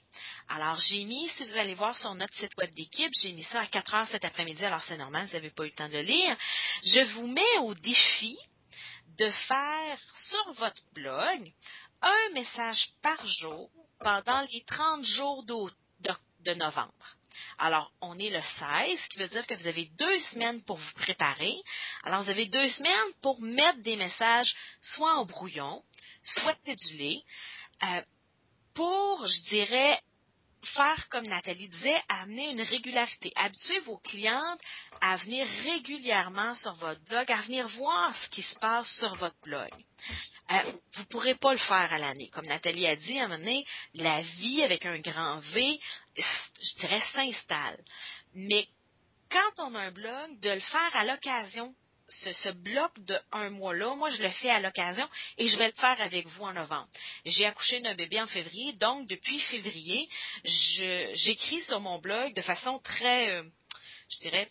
Alors, 0.48 0.79
j'ai 0.88 1.03
mis, 1.03 1.29
si 1.31 1.46
vous 1.46 1.59
allez 1.59 1.74
voir 1.74 1.98
sur 1.98 2.14
notre 2.14 2.35
site 2.35 2.57
web 2.59 2.72
d'équipe, 2.74 3.11
j'ai 3.22 3.33
mis 3.33 3.42
ça 3.42 3.62
à 3.62 3.66
4 3.66 3.94
heures 3.94 4.09
cet 4.09 4.24
après-midi, 4.24 4.64
alors 4.64 4.85
c'est 4.85 4.98
normal, 4.98 5.27
vous 5.27 5.33
n'avez 5.33 5.51
pas 5.51 5.64
eu 5.64 5.70
le 5.70 5.74
temps 5.74 5.88
de 5.88 5.98
lire. 5.98 6.37
Je 6.85 7.01
vous 7.14 7.27
mets 7.27 7.59
au 7.62 7.74
défi 7.74 8.38
de 9.18 9.31
faire 9.31 9.98
sur 10.28 10.52
votre 10.54 10.83
blog 10.94 11.52
un 12.00 12.33
message 12.33 12.90
par 13.02 13.24
jour 13.26 13.70
pendant 14.00 14.40
les 14.52 14.62
30 14.64 15.04
jours 15.04 15.44
de, 15.44 16.54
novembre. 16.54 16.92
Alors, 17.59 17.92
on 18.00 18.18
est 18.18 18.31
le 18.31 18.40
16, 18.40 18.98
ce 19.00 19.09
qui 19.09 19.18
veut 19.18 19.28
dire 19.28 19.46
que 19.46 19.54
vous 19.54 19.66
avez 19.66 19.87
deux 19.98 20.18
semaines 20.31 20.62
pour 20.62 20.76
vous 20.76 20.92
préparer. 20.94 21.54
Alors, 22.04 22.22
vous 22.22 22.31
avez 22.31 22.46
deux 22.46 22.68
semaines 22.68 23.12
pour 23.20 23.40
mettre 23.42 23.81
des 23.83 23.96
messages 23.96 24.54
soit 24.81 25.14
en 25.14 25.26
brouillon, 25.26 25.83
soit 26.22 26.57
cédulés, 26.64 27.22
euh, 27.83 28.02
pour, 28.74 29.26
je 29.26 29.48
dirais, 29.48 30.00
faire 30.62 31.09
comme 31.09 31.27
Nathalie 31.27 31.68
disait, 31.68 32.01
amener 32.09 32.51
une 32.51 32.62
régularité. 32.62 33.33
Habituez 33.37 33.81
vos 33.81 33.99
clientes 33.99 34.61
à 35.01 35.16
venir 35.16 35.47
régulièrement 35.64 36.55
sur 36.57 36.75
votre 36.75 37.03
blog, 37.05 37.31
à 37.31 37.42
venir 37.42 37.68
voir 37.68 38.14
ce 38.16 38.29
qui 38.31 38.42
se 38.42 38.59
passe 38.59 38.88
sur 38.99 39.14
votre 39.16 39.40
blog. 39.42 39.71
Euh, 40.51 40.73
vous 40.94 41.03
ne 41.03 41.07
pourrez 41.07 41.35
pas 41.35 41.53
le 41.53 41.59
faire 41.59 41.92
à 41.92 41.99
l'année. 41.99 42.31
Comme 42.31 42.47
Nathalie 42.47 42.87
a 42.87 42.97
dit, 42.97 43.18
à 43.18 43.25
un 43.25 43.29
moment 43.29 43.38
donné, 43.40 43.66
la 43.94 44.23
vie 44.23 44.62
avec 44.62 44.87
un 44.87 44.99
grand 44.99 45.40
V, 45.40 45.79
je 46.16 46.81
dirais, 46.81 47.03
s'installe. 47.12 47.79
Mais 48.35 48.66
quand 49.31 49.64
on 49.64 49.75
a 49.75 49.81
un 49.81 49.90
blog, 49.90 50.40
de 50.40 50.51
le 50.51 50.61
faire 50.61 50.97
à 50.97 51.05
l'occasion 51.05 51.75
ce, 52.09 52.51
bloc 52.51 52.92
de 52.99 53.18
un 53.33 53.51
mois-là, 53.51 53.94
moi, 53.94 54.11
je 54.11 54.23
le 54.23 54.31
fais 54.31 54.51
à 54.51 54.61
l'occasion 54.61 55.07
et 55.37 55.49
je 55.49 55.59
vais 55.59 55.68
le 55.68 55.75
faire 55.75 56.01
avec 56.01 56.27
vous 56.27 56.44
en 56.44 56.53
novembre. 56.53 56.88
J'ai 57.25 57.47
accouché 57.47 57.81
d'un 57.81 57.94
bébé 57.94 58.21
en 58.21 58.27
février, 58.27 58.73
donc 58.75 59.07
depuis 59.09 59.38
février, 59.40 60.09
j'écris 60.44 61.62
sur 61.62 61.81
mon 61.81 61.99
blog 61.99 62.35
de 62.35 62.42
façon 62.42 62.79
très, 62.81 63.31
euh, 63.31 63.44
je 64.11 64.18
dirais, 64.21 64.49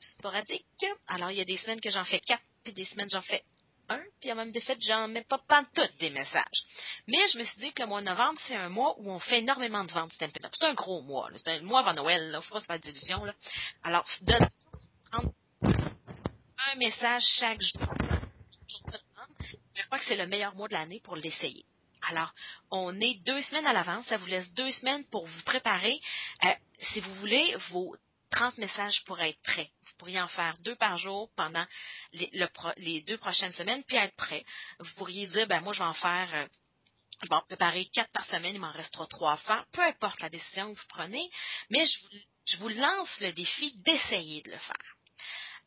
sporadique. 0.00 0.64
Alors, 1.08 1.30
il 1.30 1.38
y 1.38 1.40
a 1.40 1.44
des 1.44 1.56
semaines 1.56 1.80
que 1.80 1.90
j'en 1.90 2.04
fais 2.04 2.20
quatre, 2.20 2.42
puis 2.64 2.72
des 2.72 2.84
semaines 2.84 3.10
j'en 3.10 3.22
fais 3.22 3.42
un, 3.90 4.02
puis 4.20 4.30
a 4.30 4.34
même 4.34 4.52
des 4.52 4.60
fêtes, 4.60 4.80
j'en 4.80 5.08
mets 5.08 5.24
pas 5.24 5.40
toutes 5.74 5.96
des 5.98 6.10
messages. 6.10 6.64
Mais 7.08 7.18
je 7.32 7.38
me 7.38 7.44
suis 7.44 7.60
dit 7.60 7.72
que 7.72 7.82
le 7.82 7.88
mois 7.88 8.00
de 8.00 8.06
novembre, 8.06 8.38
c'est 8.46 8.54
un 8.54 8.68
mois 8.68 8.94
où 8.98 9.10
on 9.10 9.18
fait 9.18 9.40
énormément 9.40 9.84
de 9.84 9.92
ventes. 9.92 10.12
C'est 10.16 10.64
un, 10.64 10.74
gros 10.74 11.02
mois. 11.02 11.28
C'est 11.34 11.48
un 11.48 11.60
mois 11.62 11.80
avant 11.80 11.94
Noël. 11.94 12.30
Ne 12.30 12.40
faut 12.40 12.54
pas 12.54 12.60
se 12.60 12.66
faire 12.66 12.78
d'illusions. 12.78 13.24
Alors, 13.82 14.04
de 14.22 14.34
un 16.72 16.76
message 16.76 17.22
chaque 17.38 17.60
jour. 17.60 17.94
Je 19.74 19.82
crois 19.86 19.98
que 19.98 20.04
c'est 20.04 20.16
le 20.16 20.26
meilleur 20.26 20.54
mois 20.54 20.68
de 20.68 20.74
l'année 20.74 21.00
pour 21.00 21.16
l'essayer. 21.16 21.64
Alors, 22.08 22.32
on 22.70 22.98
est 23.00 23.14
deux 23.24 23.40
semaines 23.42 23.66
à 23.66 23.72
l'avance. 23.72 24.06
Ça 24.06 24.16
vous 24.16 24.26
laisse 24.26 24.52
deux 24.54 24.70
semaines 24.70 25.04
pour 25.06 25.26
vous 25.26 25.42
préparer. 25.42 26.00
Euh, 26.44 26.54
si 26.92 27.00
vous 27.00 27.14
voulez, 27.14 27.56
vos 27.70 27.96
30 28.30 28.58
messages 28.58 29.04
pourraient 29.04 29.30
être 29.30 29.42
prêts. 29.42 29.70
Vous 29.82 29.96
pourriez 29.98 30.20
en 30.20 30.28
faire 30.28 30.56
deux 30.60 30.76
par 30.76 30.96
jour 30.96 31.30
pendant 31.36 31.66
les, 32.12 33.00
deux 33.02 33.18
prochaines 33.18 33.52
semaines, 33.52 33.82
puis 33.84 33.96
être 33.96 34.16
prêt. 34.16 34.44
Vous 34.78 34.94
pourriez 34.94 35.26
dire, 35.26 35.46
ben 35.48 35.60
moi, 35.60 35.72
je 35.72 35.80
vais 35.80 35.84
en 35.84 35.94
faire... 35.94 36.34
Euh, 36.34 36.46
je 37.22 37.28
vais 37.28 37.34
en 37.34 37.42
préparer 37.42 37.84
quatre 37.86 38.10
par 38.12 38.24
semaine, 38.24 38.54
il 38.54 38.60
m'en 38.60 38.72
restera 38.72 39.06
trois 39.06 39.32
à 39.32 39.36
faire, 39.36 39.66
peu 39.72 39.82
importe 39.82 40.22
la 40.22 40.30
décision 40.30 40.72
que 40.72 40.78
vous 40.78 40.86
prenez, 40.88 41.30
mais 41.68 41.84
je 42.46 42.56
vous 42.56 42.68
lance 42.70 43.20
le 43.20 43.32
défi 43.32 43.76
d'essayer 43.76 44.40
de 44.40 44.50
le 44.52 44.56
faire 44.56 44.96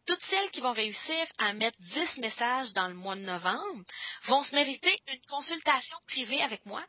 toutes 0.06 0.22
celles 0.22 0.52
qui 0.52 0.62
vont 0.62 0.74
réussir 0.74 1.26
à 1.38 1.54
mettre 1.54 1.78
10 1.80 2.18
messages 2.18 2.74
dans 2.74 2.88
le 2.88 2.94
mois 2.94 3.16
de 3.16 3.22
novembre 3.22 3.84
vont 4.26 4.44
se 4.44 4.56
mériter 4.56 4.98
une 5.08 5.22
consultation 5.30 5.98
privée 6.08 6.42
avec 6.42 6.66
moi 6.66 6.84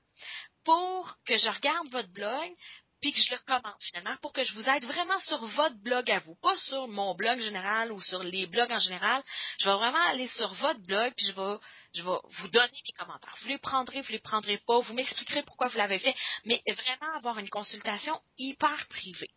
pour 0.64 1.16
que 1.26 1.36
je 1.36 1.48
regarde 1.48 1.88
votre 1.90 2.12
blog 2.12 2.50
puis 3.00 3.12
que 3.12 3.20
je 3.20 3.32
le 3.32 3.38
commente 3.46 3.82
finalement 3.82 4.16
pour 4.22 4.32
que 4.32 4.42
je 4.42 4.54
vous 4.54 4.66
aide 4.66 4.84
vraiment 4.86 5.18
sur 5.20 5.44
votre 5.46 5.76
blog 5.82 6.10
à 6.10 6.20
vous, 6.20 6.36
pas 6.36 6.56
sur 6.56 6.88
mon 6.88 7.14
blog 7.14 7.38
général 7.38 7.92
ou 7.92 8.00
sur 8.00 8.22
les 8.22 8.46
blogs 8.46 8.72
en 8.72 8.78
général. 8.78 9.22
Je 9.60 9.66
vais 9.66 9.74
vraiment 9.74 10.02
aller 10.08 10.26
sur 10.28 10.52
votre 10.54 10.80
blog 10.80 11.12
puis 11.14 11.26
je 11.26 12.02
vais 12.02 12.18
vous 12.24 12.48
donner 12.48 12.82
mes 12.86 12.92
commentaires. 12.96 13.36
Vous 13.42 13.48
les 13.48 13.58
prendrez, 13.58 14.00
vous 14.00 14.12
les 14.12 14.20
prendrez 14.20 14.58
pas, 14.66 14.78
vous 14.78 14.94
m'expliquerez 14.94 15.42
pourquoi 15.42 15.68
vous 15.68 15.76
l'avez 15.76 15.98
fait, 15.98 16.16
mais 16.46 16.62
vraiment 16.66 17.14
avoir 17.16 17.38
une 17.38 17.50
consultation 17.50 18.18
hyper 18.38 18.86
privée. 18.88 19.30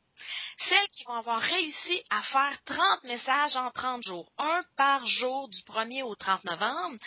Celles 0.57 0.87
qui 0.89 1.03
vont 1.03 1.13
avoir 1.13 1.39
réussi 1.39 2.03
à 2.09 2.21
faire 2.21 2.57
30 2.65 3.03
messages 3.03 3.55
en 3.55 3.71
30 3.71 4.03
jours, 4.03 4.31
un 4.37 4.61
par 4.75 5.05
jour 5.05 5.47
du 5.49 5.59
1er 5.61 6.03
au 6.03 6.15
30 6.15 6.43
novembre, 6.45 6.97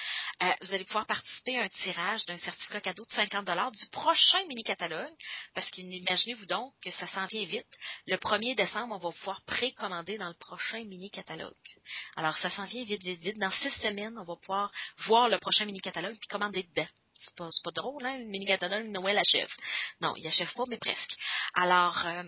euh, 0.42 0.52
vous 0.62 0.74
allez 0.74 0.84
pouvoir 0.84 1.06
participer 1.06 1.58
à 1.58 1.64
un 1.64 1.68
tirage 1.68 2.24
d'un 2.26 2.36
certificat 2.36 2.80
cadeau 2.80 3.04
de 3.04 3.12
50 3.12 3.44
du 3.72 3.86
prochain 3.90 4.44
mini-catalogue, 4.46 5.12
parce 5.54 5.70
qu'imaginez-vous 5.70 6.46
donc 6.46 6.72
que 6.82 6.90
ça 6.90 7.06
s'en 7.08 7.26
vient 7.26 7.44
vite. 7.44 7.78
Le 8.06 8.16
1er 8.16 8.54
décembre, 8.54 8.94
on 8.94 8.98
va 8.98 9.12
pouvoir 9.12 9.40
précommander 9.44 10.18
dans 10.18 10.28
le 10.28 10.38
prochain 10.38 10.84
mini-catalogue. 10.84 11.54
Alors, 12.16 12.36
ça 12.38 12.50
s'en 12.50 12.64
vient 12.64 12.84
vite, 12.84 13.02
vite, 13.02 13.20
vite. 13.20 13.38
Dans 13.38 13.50
six 13.50 13.70
semaines, 13.80 14.16
on 14.18 14.24
va 14.24 14.36
pouvoir 14.36 14.70
voir 15.06 15.28
le 15.28 15.38
prochain 15.38 15.64
mini-catalogue 15.64 16.14
et 16.14 16.26
commander 16.28 16.62
dedans 16.62 16.88
c'est 17.22 17.36
pas, 17.36 17.50
pas 17.62 17.70
drôle, 17.70 18.04
hein, 18.06 18.18
le 18.18 18.24
mini-catalogue 18.24 18.86
Noël 18.86 19.18
achève. 19.18 19.50
Non, 20.00 20.14
il 20.16 20.26
achève 20.26 20.52
pas, 20.54 20.64
mais 20.68 20.78
presque. 20.78 21.16
Alors, 21.54 22.06
euh, 22.06 22.22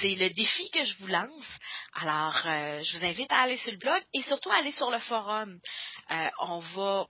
c'est 0.00 0.14
le 0.14 0.30
défi 0.30 0.70
que 0.70 0.84
je 0.84 0.96
vous 0.98 1.06
lance. 1.06 1.58
Alors, 1.94 2.40
euh, 2.46 2.82
je 2.82 2.96
vous 2.96 3.04
invite 3.04 3.30
à 3.32 3.42
aller 3.42 3.56
sur 3.58 3.72
le 3.72 3.78
blog 3.78 4.02
et 4.12 4.22
surtout 4.22 4.50
à 4.50 4.56
aller 4.56 4.72
sur 4.72 4.90
le 4.90 4.98
forum. 5.00 5.58
Euh, 6.10 6.30
on 6.40 6.58
va, 6.58 7.06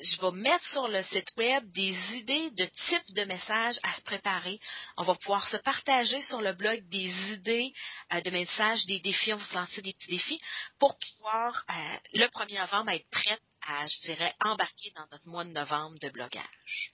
je 0.00 0.20
vais 0.20 0.36
mettre 0.36 0.64
sur 0.66 0.88
le 0.88 1.02
site 1.02 1.30
web 1.36 1.64
des 1.72 1.94
idées 2.14 2.50
de 2.50 2.64
type 2.64 3.14
de 3.14 3.24
messages 3.24 3.78
à 3.82 3.94
se 3.94 4.02
préparer. 4.02 4.58
On 4.96 5.02
va 5.02 5.14
pouvoir 5.14 5.48
se 5.48 5.56
partager 5.58 6.20
sur 6.22 6.40
le 6.40 6.52
blog 6.52 6.80
des 6.88 7.10
idées 7.32 7.72
euh, 8.12 8.20
de 8.20 8.30
messages, 8.30 8.84
des 8.86 9.00
défis. 9.00 9.32
On 9.32 9.36
va 9.36 9.44
se 9.44 9.54
lancer 9.54 9.82
des 9.82 9.92
petits 9.92 10.10
défis 10.10 10.40
pour 10.78 10.96
pouvoir, 10.98 11.64
le 12.12 12.26
1er 12.26 12.58
novembre, 12.60 12.90
être 12.90 13.08
prête 13.10 13.42
à, 13.68 13.86
je 13.86 14.00
dirais, 14.02 14.34
embarquer 14.40 14.92
dans 14.94 15.06
notre 15.10 15.28
mois 15.28 15.44
de 15.44 15.50
novembre 15.50 15.98
de 15.98 16.08
blogage 16.08 16.92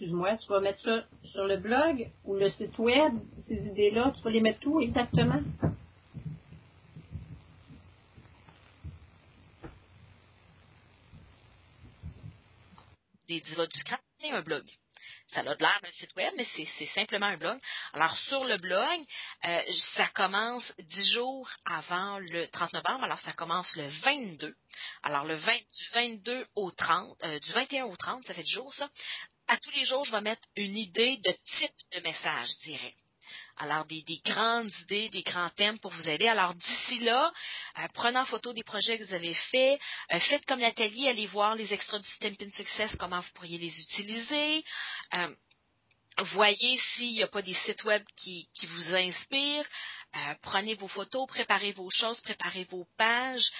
excuse-moi, 0.00 0.36
tu 0.38 0.48
vas 0.48 0.60
mettre 0.60 0.80
ça 0.82 1.04
sur 1.24 1.44
le 1.44 1.58
blog 1.58 2.10
ou 2.24 2.34
le 2.34 2.48
site 2.48 2.78
web, 2.78 3.12
ces 3.38 3.66
idées-là, 3.66 4.12
tu 4.16 4.22
vas 4.22 4.30
les 4.30 4.40
mettre 4.40 4.66
où 4.66 4.80
exactement? 4.80 5.40
Des 13.28 13.40
divas 13.40 13.66
du 13.66 13.78
scrap, 13.78 14.00
c'est 14.20 14.30
un 14.30 14.42
blog. 14.42 14.64
Ça 15.28 15.40
a 15.40 15.42
l'air 15.42 15.56
d'un 15.82 15.90
site 15.92 16.14
web, 16.16 16.32
mais 16.36 16.44
c'est 16.44 16.86
simplement 16.86 17.26
un 17.26 17.36
blog. 17.36 17.58
Alors, 17.92 18.16
sur 18.16 18.44
le 18.44 18.56
blog, 18.56 19.00
euh, 19.44 19.62
ça 19.94 20.08
commence 20.08 20.72
dix 20.80 21.12
jours 21.14 21.48
avant 21.64 22.18
le 22.18 22.48
30 22.48 22.72
novembre. 22.72 23.04
Alors, 23.04 23.20
ça 23.20 23.32
commence 23.32 23.76
le 23.76 23.86
22. 23.86 24.54
Alors, 25.04 25.24
le 25.24 25.36
20, 25.36 25.56
du 25.56 25.88
22 25.94 26.46
au 26.56 26.70
30, 26.72 27.16
euh, 27.22 27.38
du 27.38 27.52
21 27.52 27.84
au 27.84 27.96
30, 27.96 28.24
ça 28.24 28.34
fait 28.34 28.42
dix 28.42 28.52
jours, 28.52 28.74
ça 28.74 28.88
à 29.50 29.56
tous 29.56 29.70
les 29.72 29.84
jours, 29.84 30.04
je 30.04 30.12
vais 30.12 30.20
mettre 30.20 30.46
une 30.54 30.76
idée 30.76 31.16
de 31.16 31.32
type 31.58 31.74
de 31.92 32.00
message 32.00 32.48
direct. 32.62 32.96
Alors, 33.56 33.84
des, 33.84 34.00
des 34.02 34.20
grandes 34.24 34.72
idées, 34.82 35.08
des 35.08 35.22
grands 35.22 35.50
thèmes 35.50 35.78
pour 35.80 35.90
vous 35.90 36.08
aider. 36.08 36.28
Alors, 36.28 36.54
d'ici 36.54 37.00
là, 37.00 37.32
euh, 37.78 37.88
prenez 37.92 38.18
en 38.18 38.24
photo 38.24 38.52
des 38.52 38.62
projets 38.62 38.96
que 38.96 39.04
vous 39.04 39.12
avez 39.12 39.34
faits. 39.34 39.80
Euh, 40.12 40.20
faites 40.20 40.46
comme 40.46 40.60
Nathalie, 40.60 41.08
allez 41.08 41.26
voir 41.26 41.56
les 41.56 41.74
extras 41.74 41.98
du 41.98 42.08
Stampin' 42.08 42.50
Success, 42.50 42.94
comment 42.96 43.18
vous 43.18 43.32
pourriez 43.34 43.58
les 43.58 43.80
utiliser. 43.80 44.64
Euh, 45.14 45.34
voyez 46.32 46.78
s'il 46.94 47.12
n'y 47.12 47.22
a 47.24 47.28
pas 47.28 47.42
des 47.42 47.54
sites 47.54 47.82
web 47.82 48.04
qui, 48.16 48.48
qui 48.54 48.66
vous 48.66 48.94
inspirent. 48.94 49.66
Prenez 50.42 50.74
vos 50.74 50.88
photos, 50.88 51.26
préparez 51.26 51.72
vos 51.72 51.90
choses, 51.90 52.20
préparez 52.20 52.64
vos 52.64 52.86
pages 52.96 53.50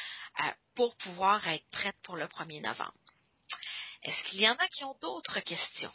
pour 0.74 0.96
pouvoir 0.96 1.46
être 1.48 1.68
prête 1.70 1.96
pour 2.02 2.16
le 2.16 2.26
1er 2.26 2.60
novembre. 2.60 2.92
Est-ce 4.02 4.24
qu'il 4.24 4.40
y 4.40 4.48
en 4.48 4.54
a 4.54 4.68
qui 4.68 4.84
ont 4.84 4.96
d'autres 5.00 5.40
questions? 5.40 5.92